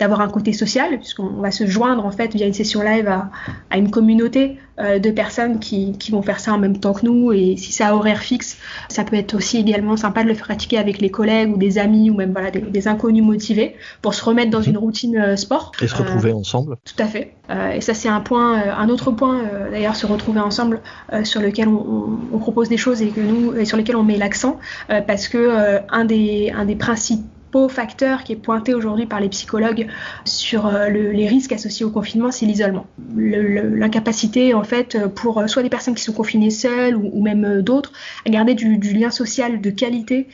d'avoir 0.00 0.20
un 0.20 0.28
côté 0.28 0.52
social, 0.52 0.98
puisqu'on 0.98 1.31
va 1.40 1.50
se 1.50 1.66
joindre 1.66 2.04
en 2.04 2.10
fait 2.10 2.34
via 2.34 2.46
une 2.46 2.52
session 2.52 2.82
live 2.82 3.08
à, 3.08 3.30
à 3.70 3.78
une 3.78 3.90
communauté 3.90 4.58
euh, 4.78 4.98
de 4.98 5.10
personnes 5.10 5.58
qui, 5.58 5.96
qui, 5.98 6.12
vont 6.12 6.22
faire 6.22 6.40
ça 6.40 6.52
en 6.54 6.58
même 6.58 6.78
temps 6.78 6.92
que 6.92 7.04
nous. 7.04 7.32
Et 7.32 7.56
si 7.56 7.72
c'est 7.72 7.84
à 7.84 7.94
horaire 7.94 8.20
fixe, 8.20 8.58
ça 8.88 9.04
peut 9.04 9.16
être 9.16 9.34
aussi 9.34 9.58
également 9.58 9.96
sympa 9.96 10.22
de 10.22 10.28
le 10.28 10.34
pratiquer 10.34 10.78
avec 10.78 11.00
les 11.00 11.10
collègues 11.10 11.54
ou 11.54 11.58
des 11.58 11.78
amis 11.78 12.10
ou 12.10 12.14
même 12.14 12.32
voilà, 12.32 12.50
des, 12.50 12.88
inconnus 12.88 13.22
motivés 13.22 13.76
pour 14.00 14.14
se 14.14 14.24
remettre 14.24 14.50
dans 14.50 14.62
une 14.62 14.78
routine 14.78 15.36
sport. 15.36 15.72
Et 15.80 15.86
se 15.86 15.94
retrouver 15.94 16.32
ensemble. 16.32 16.76
Tout 16.84 17.02
à 17.02 17.06
fait. 17.06 17.34
et 17.74 17.80
ça, 17.80 17.94
c'est 17.94 18.08
un 18.08 18.20
point, 18.20 18.60
un 18.76 18.88
autre 18.88 19.10
point 19.10 19.42
d'ailleurs, 19.70 19.94
se 19.94 20.06
retrouver 20.06 20.40
ensemble 20.40 20.80
sur 21.22 21.40
lequel 21.40 21.68
on, 21.68 22.18
on, 22.32 22.38
propose 22.38 22.68
des 22.68 22.76
choses 22.76 23.02
et 23.02 23.08
que 23.08 23.20
nous, 23.20 23.54
et 23.56 23.64
sur 23.64 23.76
lesquelles 23.76 23.96
on 23.96 24.02
met 24.02 24.16
l'accent, 24.16 24.58
euh, 24.90 25.00
parce 25.00 25.28
que 25.28 25.38
euh, 25.38 25.78
un 25.90 26.04
des, 26.04 26.52
un 26.54 26.64
des 26.64 26.76
principes 26.76 27.24
facteur 27.68 28.24
qui 28.24 28.32
est 28.32 28.36
pointé 28.36 28.74
aujourd'hui 28.74 29.06
par 29.06 29.20
les 29.20 29.28
psychologues 29.28 29.86
sur 30.24 30.66
euh, 30.66 30.88
les 30.88 31.28
risques 31.28 31.52
associés 31.52 31.84
au 31.84 31.90
confinement, 31.90 32.30
c'est 32.30 32.46
l'isolement. 32.46 32.86
L'incapacité, 33.16 34.54
en 34.54 34.64
fait, 34.64 34.98
pour 35.14 35.38
euh, 35.38 35.46
soit 35.46 35.62
des 35.62 35.68
personnes 35.68 35.94
qui 35.94 36.02
sont 36.02 36.12
confinées 36.12 36.50
seules 36.50 36.96
ou, 36.96 37.22
même 37.22 37.44
euh, 37.44 37.62
d'autres, 37.62 37.92
à 38.26 38.30
garder 38.30 38.54
du, 38.54 38.78
lien 38.92 39.10
social 39.10 39.60
de 39.60 39.70
qualité 39.70 40.28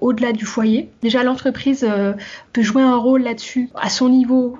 au-delà 0.00 0.32
du 0.32 0.44
foyer. 0.44 0.90
Déjà, 1.02 1.22
l'entreprise 1.22 1.86
peut 2.52 2.62
jouer 2.62 2.82
un 2.82 2.96
rôle 2.96 3.22
là-dessus 3.22 3.70
à 3.74 3.88
son 3.88 4.10
niveau, 4.10 4.58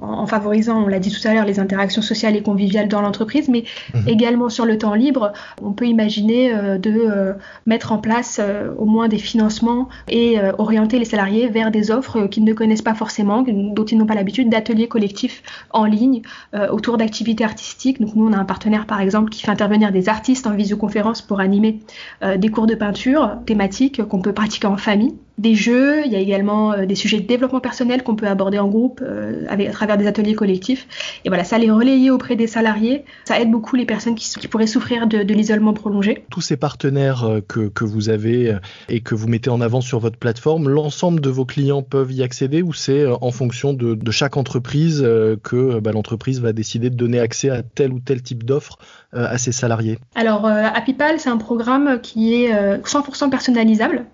en, 0.00 0.26
favorisant, 0.26 0.84
on 0.84 0.86
l'a 0.86 0.98
dit 0.98 1.12
tout 1.12 1.28
à 1.28 1.34
l'heure, 1.34 1.44
les 1.44 1.60
interactions 1.60 2.00
sociales 2.00 2.36
et 2.36 2.42
conviviales 2.42 2.88
dans 2.88 3.02
l'entreprise, 3.02 3.50
mais 3.50 3.64
mmh. 3.92 4.08
également 4.08 4.48
sur 4.48 4.64
le 4.64 4.78
temps 4.78 4.94
libre, 4.94 5.34
on 5.60 5.72
peut 5.72 5.84
imaginer 5.84 6.78
de 6.78 7.34
mettre 7.66 7.92
en 7.92 7.98
place 7.98 8.40
au 8.78 8.86
moins 8.86 9.08
des 9.08 9.18
financements 9.18 9.90
et 10.08 10.38
orienter 10.56 10.98
les 10.98 11.04
salariés 11.04 11.45
vers 11.48 11.70
des 11.70 11.90
offres 11.90 12.26
qu'ils 12.26 12.44
ne 12.44 12.52
connaissent 12.52 12.82
pas 12.82 12.94
forcément, 12.94 13.42
dont 13.42 13.84
ils 13.84 13.98
n'ont 13.98 14.06
pas 14.06 14.14
l'habitude, 14.14 14.48
d'ateliers 14.48 14.88
collectifs 14.88 15.42
en 15.70 15.84
ligne 15.84 16.22
euh, 16.54 16.68
autour 16.68 16.98
d'activités 16.98 17.44
artistiques. 17.44 18.00
Donc 18.00 18.14
nous, 18.14 18.26
on 18.26 18.32
a 18.32 18.38
un 18.38 18.44
partenaire 18.44 18.86
par 18.86 19.00
exemple 19.00 19.30
qui 19.30 19.42
fait 19.42 19.50
intervenir 19.50 19.92
des 19.92 20.08
artistes 20.08 20.46
en 20.46 20.54
visioconférence 20.54 21.22
pour 21.22 21.40
animer 21.40 21.80
euh, 22.22 22.36
des 22.36 22.48
cours 22.48 22.66
de 22.66 22.74
peinture 22.74 23.38
thématiques 23.46 24.02
qu'on 24.04 24.20
peut 24.20 24.32
pratiquer 24.32 24.66
en 24.66 24.76
famille 24.76 25.14
des 25.38 25.54
jeux, 25.54 26.04
il 26.06 26.12
y 26.12 26.16
a 26.16 26.18
également 26.18 26.72
euh, 26.72 26.86
des 26.86 26.94
sujets 26.94 27.20
de 27.20 27.26
développement 27.26 27.60
personnel 27.60 28.02
qu'on 28.02 28.16
peut 28.16 28.26
aborder 28.26 28.58
en 28.58 28.68
groupe 28.68 29.02
euh, 29.02 29.44
avec, 29.48 29.68
à 29.68 29.72
travers 29.72 29.98
des 29.98 30.06
ateliers 30.06 30.34
collectifs. 30.34 30.88
Et 31.24 31.28
voilà, 31.28 31.44
ça 31.44 31.58
les 31.58 31.70
relayer 31.70 32.10
auprès 32.10 32.36
des 32.36 32.46
salariés, 32.46 33.04
ça 33.24 33.38
aide 33.38 33.50
beaucoup 33.50 33.76
les 33.76 33.84
personnes 33.84 34.14
qui, 34.14 34.28
qui 34.28 34.48
pourraient 34.48 34.66
souffrir 34.66 35.06
de, 35.06 35.22
de 35.22 35.34
l'isolement 35.34 35.74
prolongé. 35.74 36.24
Tous 36.30 36.40
ces 36.40 36.56
partenaires 36.56 37.24
euh, 37.24 37.40
que, 37.46 37.68
que, 37.68 37.84
vous 37.84 38.08
avez 38.08 38.56
et 38.88 39.00
que 39.00 39.14
vous 39.14 39.28
mettez 39.28 39.50
en 39.50 39.60
avant 39.60 39.80
sur 39.80 40.00
votre 40.00 40.18
plateforme, 40.18 40.68
l'ensemble 40.68 41.20
de 41.20 41.30
vos 41.30 41.44
clients 41.44 41.82
peuvent 41.82 42.12
y 42.12 42.22
accéder 42.22 42.62
ou 42.62 42.72
c'est 42.72 43.06
en 43.06 43.30
fonction 43.30 43.72
de, 43.72 43.94
de 43.94 44.10
chaque 44.10 44.36
entreprise 44.36 45.02
que 45.42 45.78
bah, 45.78 45.92
l'entreprise 45.92 46.40
va 46.40 46.52
décider 46.52 46.90
de 46.90 46.96
donner 46.96 47.20
accès 47.20 47.50
à 47.50 47.62
tel 47.62 47.92
ou 47.92 48.00
tel 48.00 48.22
type 48.22 48.44
d'offre 48.44 48.78
à 49.12 49.38
ses 49.38 49.52
salariés? 49.52 49.98
Alors, 50.14 50.46
Apipal, 50.46 51.20
c'est 51.20 51.30
un 51.30 51.36
programme 51.36 52.00
qui 52.00 52.34
est 52.34 52.52
100% 52.52 53.30
personnalisable. 53.30 54.04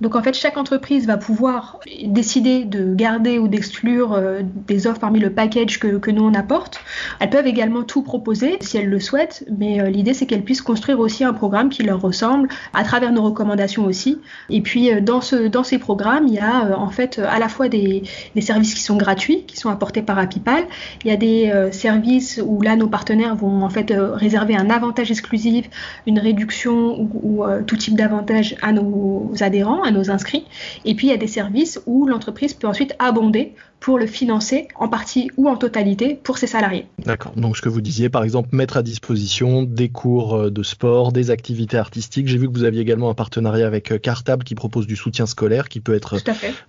Donc 0.00 0.16
en 0.16 0.22
fait, 0.22 0.34
chaque 0.34 0.56
entreprise 0.56 1.06
va 1.06 1.16
pouvoir 1.16 1.78
décider 2.04 2.64
de 2.64 2.94
garder 2.94 3.38
ou 3.38 3.48
d'exclure 3.48 4.12
euh, 4.12 4.40
des 4.66 4.86
offres 4.86 5.00
parmi 5.00 5.20
le 5.20 5.30
package 5.30 5.78
que, 5.78 6.10
nous 6.10 6.24
on 6.24 6.34
apporte. 6.34 6.80
Elles 7.20 7.30
peuvent 7.30 7.46
également 7.46 7.82
tout 7.82 8.02
proposer 8.02 8.58
si 8.60 8.76
elles 8.76 8.88
le 8.88 9.00
souhaitent, 9.00 9.44
mais 9.58 9.80
euh, 9.80 9.88
l'idée 9.88 10.14
c'est 10.14 10.26
qu'elles 10.26 10.44
puissent 10.44 10.62
construire 10.62 11.00
aussi 11.00 11.24
un 11.24 11.32
programme 11.32 11.70
qui 11.70 11.82
leur 11.82 12.00
ressemble 12.00 12.48
à 12.72 12.84
travers 12.84 13.12
nos 13.12 13.22
recommandations 13.22 13.84
aussi. 13.84 14.18
Et 14.50 14.60
puis 14.60 14.92
euh, 14.92 15.00
dans, 15.00 15.20
ce, 15.20 15.48
dans 15.48 15.64
ces 15.64 15.78
programmes, 15.78 16.26
il 16.28 16.34
y 16.34 16.38
a 16.38 16.78
en 16.78 16.90
fait 16.90 17.18
à 17.18 17.38
la 17.38 17.48
fois 17.48 17.68
des, 17.68 18.02
services 18.40 18.74
qui 18.74 18.82
sont 18.82 18.96
gratuits, 18.96 19.44
qui 19.46 19.56
sont 19.56 19.70
apportés 19.70 20.02
par 20.02 20.18
Apipal. 20.18 20.64
Il 21.04 21.10
y 21.10 21.14
a 21.14 21.16
des 21.16 21.52
services 21.72 22.40
où 22.44 22.60
là 22.60 22.76
nos 22.76 22.88
partenaires 22.88 23.34
vont 23.34 23.62
en 23.62 23.70
fait 23.70 23.92
réserver 23.96 24.54
un 24.54 24.68
avantage 24.68 25.10
exclusif, 25.10 25.66
une 26.06 26.18
réduction 26.18 27.00
ou, 27.00 27.10
ou 27.22 27.44
tout 27.66 27.76
type 27.76 27.96
d'avantage 27.96 28.56
à 28.60 28.72
nos 28.72 29.32
adhérents 29.40 29.63
à 29.82 29.90
nos 29.90 30.10
inscrits. 30.10 30.44
Et 30.84 30.94
puis 30.94 31.08
il 31.08 31.10
y 31.10 31.14
a 31.14 31.18
des 31.18 31.26
services 31.26 31.80
où 31.86 32.06
l'entreprise 32.06 32.54
peut 32.54 32.66
ensuite 32.66 32.94
abonder 32.98 33.54
pour 33.80 33.98
le 33.98 34.06
financer 34.06 34.68
en 34.76 34.88
partie 34.88 35.30
ou 35.36 35.48
en 35.48 35.56
totalité 35.56 36.18
pour 36.22 36.38
ses 36.38 36.46
salariés. 36.46 36.86
D'accord. 37.04 37.32
Donc 37.36 37.56
ce 37.56 37.62
que 37.62 37.68
vous 37.68 37.82
disiez, 37.82 38.08
par 38.08 38.24
exemple, 38.24 38.48
mettre 38.52 38.78
à 38.78 38.82
disposition 38.82 39.62
des 39.62 39.90
cours 39.90 40.34
euh, 40.34 40.50
de 40.50 40.62
sport, 40.62 41.12
des 41.12 41.30
activités 41.30 41.76
artistiques. 41.76 42.28
J'ai 42.28 42.38
vu 42.38 42.48
que 42.48 42.54
vous 42.54 42.64
aviez 42.64 42.80
également 42.80 43.10
un 43.10 43.14
partenariat 43.14 43.66
avec 43.66 43.92
euh, 43.92 43.98
Cartable 43.98 44.42
qui 44.42 44.54
propose 44.54 44.86
du 44.86 44.96
soutien 44.96 45.26
scolaire 45.26 45.68
qui 45.68 45.80
peut 45.80 45.94
être 45.94 46.16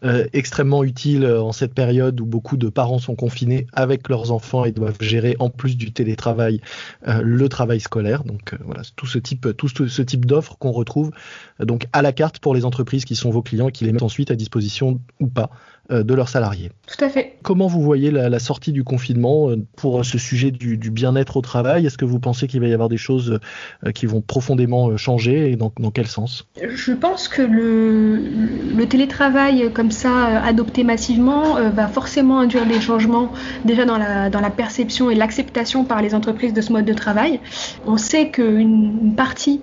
euh, 0.03 0.25
extrêmement 0.33 0.83
utile 0.83 1.25
en 1.25 1.53
cette 1.53 1.73
période 1.73 2.19
où 2.19 2.25
beaucoup 2.25 2.57
de 2.57 2.67
parents 2.67 2.99
sont 2.99 3.15
confinés 3.15 3.67
avec 3.71 4.09
leurs 4.09 4.31
enfants 4.31 4.65
et 4.65 4.71
doivent 4.71 4.97
gérer 4.99 5.37
en 5.39 5.49
plus 5.49 5.77
du 5.77 5.93
télétravail 5.93 6.59
le 7.05 7.49
travail 7.49 7.79
scolaire. 7.79 8.23
Donc 8.23 8.55
voilà, 8.65 8.81
tout 8.95 9.07
ce 9.07 9.19
type, 9.19 9.55
tout 9.55 9.67
ce 9.67 10.01
type 10.01 10.25
d'offres 10.25 10.57
qu'on 10.57 10.71
retrouve 10.71 11.11
donc 11.59 11.85
à 11.93 12.01
la 12.01 12.11
carte 12.11 12.39
pour 12.39 12.53
les 12.53 12.65
entreprises 12.65 13.05
qui 13.05 13.15
sont 13.15 13.29
vos 13.29 13.41
clients 13.41 13.69
et 13.69 13.71
qui 13.71 13.85
les 13.85 13.91
mettent 13.91 14.03
ensuite 14.03 14.31
à 14.31 14.35
disposition 14.35 14.99
ou 15.19 15.27
pas 15.27 15.49
de 15.89 16.13
leurs 16.13 16.29
salariés. 16.29 16.71
Tout 16.87 17.03
à 17.03 17.09
fait. 17.09 17.37
Comment 17.43 17.67
vous 17.67 17.81
voyez 17.81 18.11
la, 18.11 18.39
sortie 18.39 18.71
du 18.71 18.83
confinement 18.83 19.49
euh, 19.49 19.57
pour 19.75 20.05
ce 20.05 20.17
sujet 20.17 20.51
du, 20.51 20.77
bien-être 20.77 21.37
au 21.37 21.41
travail? 21.41 21.85
Est-ce 21.85 21.97
que 21.97 22.05
vous 22.05 22.19
pensez 22.19 22.47
qu'il 22.47 22.59
va 22.61 22.67
y 22.67 22.73
avoir 22.73 22.89
des 22.89 22.97
choses 22.97 23.39
euh, 23.85 23.91
qui 23.91 24.05
vont 24.05 24.21
profondément 24.21 24.95
changer 24.97 25.51
et 25.51 25.55
dans, 25.55 25.71
quel 25.93 26.07
sens? 26.07 26.47
Je 26.61 26.91
pense 26.93 27.27
que 27.27 27.41
le, 27.41 28.85
télétravail 28.85 29.71
comme 29.73 29.91
ça 29.91 30.41
adopté 30.43 30.83
massivement 30.83 31.55
va 31.71 31.87
forcément 31.87 32.39
induire 32.39 32.67
des 32.67 32.79
changements 32.79 33.31
déjà 33.63 33.83
dans 33.85 33.97
la, 33.97 34.29
dans 34.29 34.41
la 34.41 34.51
perception 34.51 35.09
et 35.09 35.15
l'acceptation 35.15 35.85
par 35.85 36.03
les 36.03 36.13
entreprises 36.13 36.53
de 36.53 36.61
ce 36.61 36.71
mode 36.71 36.85
de 36.85 36.93
travail. 36.93 37.39
On 37.87 37.97
sait 37.97 38.29
qu'une 38.29 39.15
partie 39.15 39.61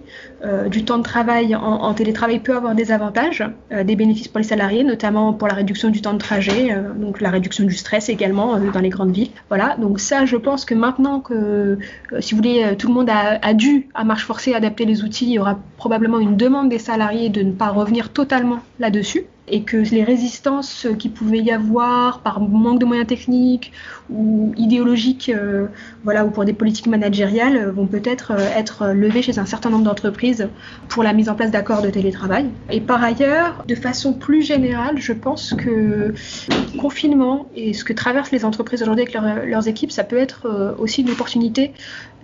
du 0.70 0.84
temps 0.84 0.98
de 0.98 1.04
travail 1.04 1.54
en, 1.54 1.94
télétravail 1.94 2.40
peut 2.40 2.56
avoir 2.56 2.74
des 2.74 2.90
avantages, 2.90 3.44
des 3.70 3.94
bénéfices 3.94 4.26
pour 4.26 4.38
les 4.38 4.44
salariés, 4.44 4.82
notamment 4.82 5.32
pour 5.32 5.46
la 5.46 5.54
réduction 5.54 5.90
du 5.90 6.02
temps 6.02 6.11
de 6.14 6.18
trajet, 6.18 6.72
euh, 6.72 6.92
donc 6.94 7.20
la 7.20 7.30
réduction 7.30 7.64
du 7.64 7.74
stress 7.74 8.08
également 8.08 8.54
euh, 8.54 8.70
dans 8.72 8.80
les 8.80 8.88
grandes 8.88 9.12
villes. 9.12 9.30
Voilà, 9.48 9.76
donc 9.76 10.00
ça, 10.00 10.24
je 10.24 10.36
pense 10.36 10.64
que 10.64 10.74
maintenant 10.74 11.20
que, 11.20 11.34
euh, 11.34 11.76
si 12.20 12.34
vous 12.34 12.38
voulez, 12.38 12.76
tout 12.78 12.88
le 12.88 12.94
monde 12.94 13.10
a, 13.10 13.54
dû, 13.54 13.88
à 13.94 14.04
marche 14.04 14.24
forcée, 14.24 14.54
adapter 14.54 14.84
les 14.84 15.02
outils, 15.02 15.26
il 15.26 15.32
y 15.32 15.38
aura 15.38 15.58
probablement 15.76 16.18
une 16.18 16.36
demande 16.36 16.68
des 16.68 16.78
salariés 16.78 17.28
de 17.28 17.42
ne 17.42 17.52
pas 17.52 17.68
revenir 17.68 18.10
totalement 18.10 18.60
là-dessus 18.78 19.26
et 19.48 19.62
que 19.62 19.76
les 19.76 20.04
résistances 20.04 20.86
qui 20.98 21.08
pouvaient 21.08 21.40
y 21.40 21.50
avoir 21.50 22.20
par 22.20 22.40
manque 22.40 22.78
de 22.78 22.84
moyens 22.84 23.08
techniques 23.08 23.72
ou 24.08 24.52
idéologiques, 24.56 25.30
euh, 25.34 25.66
voilà, 26.04 26.24
ou 26.24 26.30
pour 26.30 26.44
des 26.44 26.52
politiques 26.52 26.86
managériales, 26.86 27.56
euh, 27.56 27.72
vont 27.72 27.86
peut-être 27.86 28.32
euh, 28.32 28.56
être 28.56 28.88
levées 28.88 29.22
chez 29.22 29.38
un 29.38 29.46
certain 29.46 29.70
nombre 29.70 29.84
d'entreprises 29.84 30.48
pour 30.88 31.02
la 31.02 31.12
mise 31.12 31.28
en 31.28 31.34
place 31.34 31.50
d'accords 31.50 31.82
de 31.82 31.90
télétravail. 31.90 32.50
Et 32.70 32.80
par 32.80 33.02
ailleurs, 33.02 33.64
de 33.66 33.74
façon 33.74 34.12
plus 34.12 34.42
générale, 34.42 34.98
je 34.98 35.12
pense 35.12 35.54
que 35.54 35.70
le 35.70 36.78
confinement 36.78 37.46
et 37.56 37.72
ce 37.72 37.84
que 37.84 37.92
traversent 37.92 38.30
les 38.30 38.44
entreprises 38.44 38.82
aujourd'hui 38.82 39.02
avec 39.02 39.46
leurs 39.46 39.66
équipes, 39.66 39.90
ça 39.90 40.04
peut 40.04 40.18
être 40.18 40.76
aussi 40.78 41.02
une 41.02 41.10
opportunité 41.10 41.72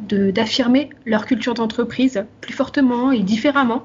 d'affirmer 0.01 0.91
leur 1.05 1.27
culture 1.27 1.55
d'entreprise 1.55 2.25
plus 2.41 2.53
fortement 2.53 3.11
et 3.11 3.21
différemment 3.21 3.85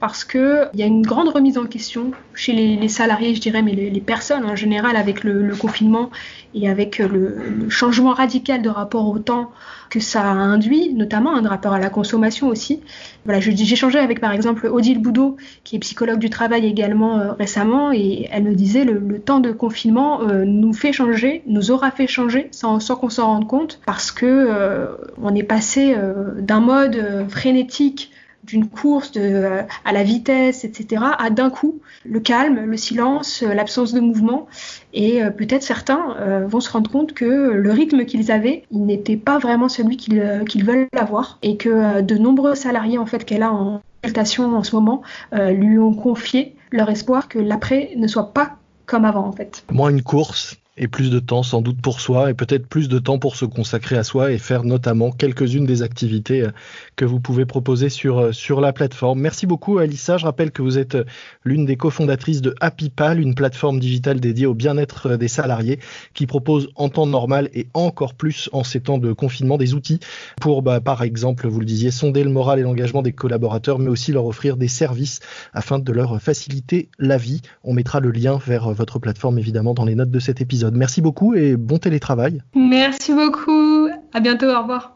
parce 0.00 0.24
qu'il 0.24 0.70
y 0.74 0.82
a 0.82 0.86
une 0.86 1.02
grande 1.02 1.28
remise 1.28 1.58
en 1.58 1.66
question 1.66 2.12
chez 2.34 2.52
les, 2.52 2.88
salariés, 2.88 3.34
je 3.34 3.40
dirais, 3.40 3.62
mais 3.62 3.72
les, 3.72 4.00
personnes 4.00 4.44
en 4.44 4.54
général 4.54 4.96
avec 4.96 5.24
le, 5.24 5.54
confinement 5.56 6.10
et 6.54 6.68
avec 6.68 6.98
le, 6.98 7.68
changement 7.68 8.12
radical 8.12 8.62
de 8.62 8.68
rapport 8.68 9.08
au 9.08 9.18
temps 9.18 9.50
que 9.90 9.98
ça 9.98 10.22
a 10.22 10.34
induit, 10.34 10.94
notamment 10.94 11.34
un 11.34 11.48
rapport 11.48 11.72
à 11.72 11.80
la 11.80 11.90
consommation 11.90 12.48
aussi. 12.48 12.80
Voilà, 13.24 13.40
j'ai 13.40 13.52
échangé 13.52 13.98
avec 13.98 14.20
par 14.20 14.32
exemple 14.32 14.66
Odile 14.66 15.00
Boudot, 15.00 15.36
qui 15.64 15.76
est 15.76 15.78
psychologue 15.80 16.18
du 16.18 16.30
travail 16.30 16.66
également 16.66 17.18
euh, 17.18 17.32
récemment, 17.32 17.90
et 17.92 18.28
elle 18.30 18.44
me 18.44 18.54
disait 18.54 18.84
le, 18.84 18.98
le 18.98 19.18
temps 19.18 19.40
de 19.40 19.50
confinement 19.50 20.22
euh, 20.22 20.44
nous 20.44 20.74
fait 20.74 20.92
changer, 20.92 21.42
nous 21.46 21.70
aura 21.70 21.90
fait 21.90 22.06
changer 22.06 22.48
sans, 22.52 22.78
sans 22.78 22.96
qu'on 22.96 23.10
s'en 23.10 23.26
rende 23.26 23.48
compte, 23.48 23.80
parce 23.84 24.12
que 24.12 24.26
euh, 24.26 24.86
on 25.20 25.34
est 25.34 25.42
passé 25.42 25.96
d'un 26.38 26.60
mode 26.60 27.26
frénétique 27.28 28.12
d'une 28.48 28.68
course 28.68 29.12
de, 29.12 29.60
à 29.84 29.92
la 29.92 30.02
vitesse, 30.02 30.64
etc., 30.64 31.04
à 31.18 31.30
d'un 31.30 31.50
coup 31.50 31.80
le 32.04 32.20
calme, 32.20 32.64
le 32.64 32.76
silence, 32.76 33.42
l'absence 33.42 33.92
de 33.92 34.00
mouvement. 34.00 34.48
Et 34.92 35.20
peut-être 35.36 35.62
certains 35.62 36.16
vont 36.46 36.60
se 36.60 36.70
rendre 36.70 36.90
compte 36.90 37.12
que 37.12 37.24
le 37.24 37.70
rythme 37.70 38.04
qu'ils 38.04 38.32
avaient, 38.32 38.64
il 38.70 38.86
n'était 38.86 39.16
pas 39.16 39.38
vraiment 39.38 39.68
celui 39.68 39.96
qu'ils 39.96 40.64
veulent 40.64 40.88
avoir. 40.96 41.38
Et 41.42 41.56
que 41.56 42.00
de 42.00 42.16
nombreux 42.16 42.54
salariés 42.54 42.98
en 42.98 43.06
fait 43.06 43.24
qu'elle 43.24 43.42
a 43.42 43.52
en 43.52 43.82
consultation 44.02 44.56
en 44.56 44.62
ce 44.62 44.74
moment 44.74 45.02
lui 45.32 45.78
ont 45.78 45.94
confié 45.94 46.56
leur 46.70 46.88
espoir 46.90 47.28
que 47.28 47.38
l'après 47.38 47.92
ne 47.96 48.06
soit 48.06 48.32
pas 48.32 48.56
comme 48.86 49.04
avant 49.04 49.26
en 49.26 49.32
fait. 49.32 49.64
Moins 49.70 49.90
une 49.90 50.02
course 50.02 50.56
et 50.78 50.88
plus 50.88 51.10
de 51.10 51.18
temps 51.18 51.42
sans 51.42 51.60
doute 51.60 51.80
pour 51.80 52.00
soi 52.00 52.30
et 52.30 52.34
peut-être 52.34 52.66
plus 52.66 52.88
de 52.88 52.98
temps 52.98 53.18
pour 53.18 53.36
se 53.36 53.44
consacrer 53.44 53.96
à 53.96 54.04
soi 54.04 54.32
et 54.32 54.38
faire 54.38 54.64
notamment 54.64 55.10
quelques-unes 55.10 55.66
des 55.66 55.82
activités 55.82 56.42
euh, 56.42 56.50
que 56.96 57.04
vous 57.04 57.20
pouvez 57.20 57.44
proposer 57.44 57.88
sur, 57.88 58.18
euh, 58.18 58.32
sur 58.32 58.60
la 58.60 58.72
plateforme. 58.72 59.20
Merci 59.20 59.46
beaucoup 59.46 59.78
Alissa. 59.78 60.16
Je 60.16 60.24
rappelle 60.24 60.52
que 60.52 60.62
vous 60.62 60.78
êtes 60.78 60.94
euh, 60.94 61.04
l'une 61.44 61.66
des 61.66 61.76
cofondatrices 61.76 62.40
de 62.40 62.54
HappyPal, 62.60 63.20
une 63.20 63.34
plateforme 63.34 63.80
digitale 63.80 64.20
dédiée 64.20 64.46
au 64.46 64.54
bien-être 64.54 65.16
des 65.16 65.28
salariés 65.28 65.80
qui 66.14 66.26
propose 66.26 66.68
en 66.76 66.88
temps 66.88 67.06
normal 67.06 67.50
et 67.54 67.68
encore 67.74 68.14
plus 68.14 68.48
en 68.52 68.64
ces 68.64 68.80
temps 68.80 68.98
de 68.98 69.12
confinement 69.12 69.58
des 69.58 69.74
outils 69.74 70.00
pour, 70.40 70.62
bah, 70.62 70.80
par 70.80 71.02
exemple, 71.02 71.48
vous 71.48 71.60
le 71.60 71.66
disiez, 71.66 71.90
sonder 71.90 72.22
le 72.22 72.30
moral 72.30 72.58
et 72.58 72.62
l'engagement 72.62 73.02
des 73.02 73.12
collaborateurs, 73.12 73.78
mais 73.78 73.88
aussi 73.88 74.12
leur 74.12 74.26
offrir 74.26 74.56
des 74.56 74.68
services 74.68 75.20
afin 75.52 75.78
de 75.78 75.92
leur 75.92 76.20
faciliter 76.20 76.88
la 76.98 77.16
vie. 77.16 77.40
On 77.64 77.72
mettra 77.72 78.00
le 78.00 78.10
lien 78.10 78.38
vers 78.46 78.70
votre 78.72 78.98
plateforme 78.98 79.38
évidemment 79.38 79.74
dans 79.74 79.84
les 79.84 79.94
notes 79.94 80.10
de 80.10 80.18
cet 80.20 80.40
épisode. 80.68 80.76
Merci 80.76 81.00
beaucoup 81.00 81.34
et 81.34 81.56
bon 81.56 81.78
télétravail. 81.78 82.42
Merci 82.54 83.12
beaucoup. 83.14 83.88
À 84.12 84.20
bientôt. 84.20 84.46
Au 84.46 84.62
revoir. 84.62 84.94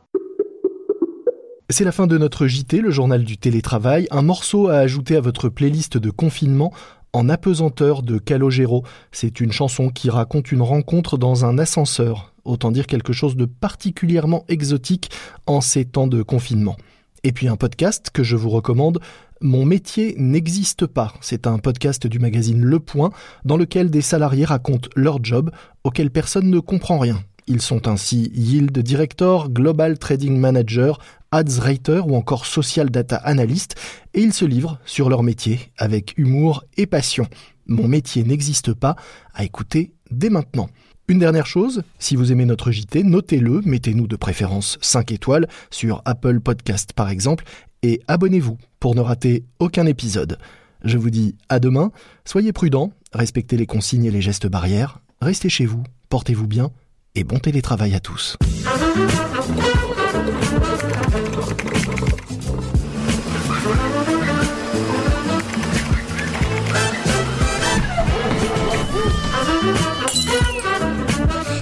C'est 1.70 1.84
la 1.84 1.92
fin 1.92 2.06
de 2.06 2.18
notre 2.18 2.46
JT, 2.46 2.80
le 2.80 2.90
journal 2.90 3.24
du 3.24 3.38
télétravail. 3.38 4.06
Un 4.10 4.22
morceau 4.22 4.68
à 4.68 4.76
ajouter 4.76 5.16
à 5.16 5.20
votre 5.20 5.48
playlist 5.48 5.96
de 5.96 6.10
confinement 6.10 6.72
en 7.14 7.28
apesanteur 7.28 8.02
de 8.02 8.18
Calogero. 8.18 8.84
C'est 9.10 9.40
une 9.40 9.52
chanson 9.52 9.88
qui 9.88 10.10
raconte 10.10 10.52
une 10.52 10.62
rencontre 10.62 11.16
dans 11.16 11.44
un 11.44 11.58
ascenseur. 11.58 12.34
Autant 12.44 12.72
dire 12.72 12.86
quelque 12.86 13.12
chose 13.12 13.36
de 13.36 13.46
particulièrement 13.46 14.44
exotique 14.48 15.10
en 15.46 15.60
ces 15.60 15.84
temps 15.84 16.08
de 16.08 16.22
confinement. 16.22 16.76
Et 17.24 17.32
puis 17.32 17.48
un 17.48 17.56
podcast 17.56 18.10
que 18.12 18.24
je 18.24 18.36
vous 18.36 18.50
recommande, 18.50 18.98
Mon 19.44 19.64
métier 19.64 20.14
n'existe 20.18 20.86
pas. 20.86 21.12
C'est 21.20 21.48
un 21.48 21.58
podcast 21.58 22.06
du 22.06 22.20
magazine 22.20 22.62
Le 22.62 22.78
Point 22.78 23.10
dans 23.44 23.56
lequel 23.56 23.90
des 23.90 24.00
salariés 24.00 24.44
racontent 24.44 24.88
leur 24.94 25.18
job 25.20 25.50
auquel 25.82 26.12
personne 26.12 26.48
ne 26.48 26.60
comprend 26.60 27.00
rien. 27.00 27.24
Ils 27.48 27.60
sont 27.60 27.88
ainsi 27.88 28.30
Yield 28.34 28.78
Director, 28.78 29.50
Global 29.50 29.98
Trading 29.98 30.38
Manager, 30.38 31.00
Ads 31.32 31.58
Writer 31.58 32.02
ou 32.06 32.14
encore 32.14 32.46
Social 32.46 32.88
Data 32.88 33.16
Analyst 33.16 33.74
et 34.14 34.20
ils 34.20 34.32
se 34.32 34.44
livrent 34.44 34.78
sur 34.84 35.08
leur 35.08 35.24
métier 35.24 35.72
avec 35.76 36.16
humour 36.16 36.62
et 36.76 36.86
passion. 36.86 37.26
Mon 37.66 37.88
métier 37.88 38.22
n'existe 38.22 38.72
pas 38.72 38.94
à 39.34 39.42
écouter 39.42 39.92
dès 40.12 40.30
maintenant. 40.30 40.68
Une 41.08 41.18
dernière 41.18 41.46
chose, 41.46 41.82
si 41.98 42.14
vous 42.14 42.30
aimez 42.30 42.44
notre 42.44 42.70
JT, 42.70 43.02
notez-le, 43.02 43.60
mettez-nous 43.64 44.06
de 44.06 44.14
préférence 44.14 44.78
5 44.82 45.10
étoiles 45.10 45.48
sur 45.68 46.00
Apple 46.04 46.38
Podcast 46.38 46.92
par 46.92 47.10
exemple, 47.10 47.44
et 47.82 48.00
abonnez-vous 48.08 48.58
pour 48.80 48.94
ne 48.94 49.00
rater 49.00 49.44
aucun 49.58 49.86
épisode. 49.86 50.38
Je 50.84 50.98
vous 50.98 51.10
dis 51.10 51.36
à 51.48 51.60
demain, 51.60 51.92
soyez 52.24 52.52
prudents, 52.52 52.92
respectez 53.12 53.56
les 53.56 53.66
consignes 53.66 54.04
et 54.04 54.10
les 54.10 54.22
gestes 54.22 54.46
barrières, 54.46 55.00
restez 55.20 55.48
chez 55.48 55.66
vous, 55.66 55.82
portez-vous 56.08 56.46
bien, 56.46 56.70
et 57.14 57.24
bon 57.24 57.38
télétravail 57.38 57.94
à 57.94 58.00
tous. 58.00 58.36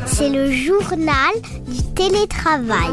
C'est 0.06 0.28
le 0.28 0.52
journal 0.52 1.32
du 1.66 1.82
télétravail. 1.94 2.90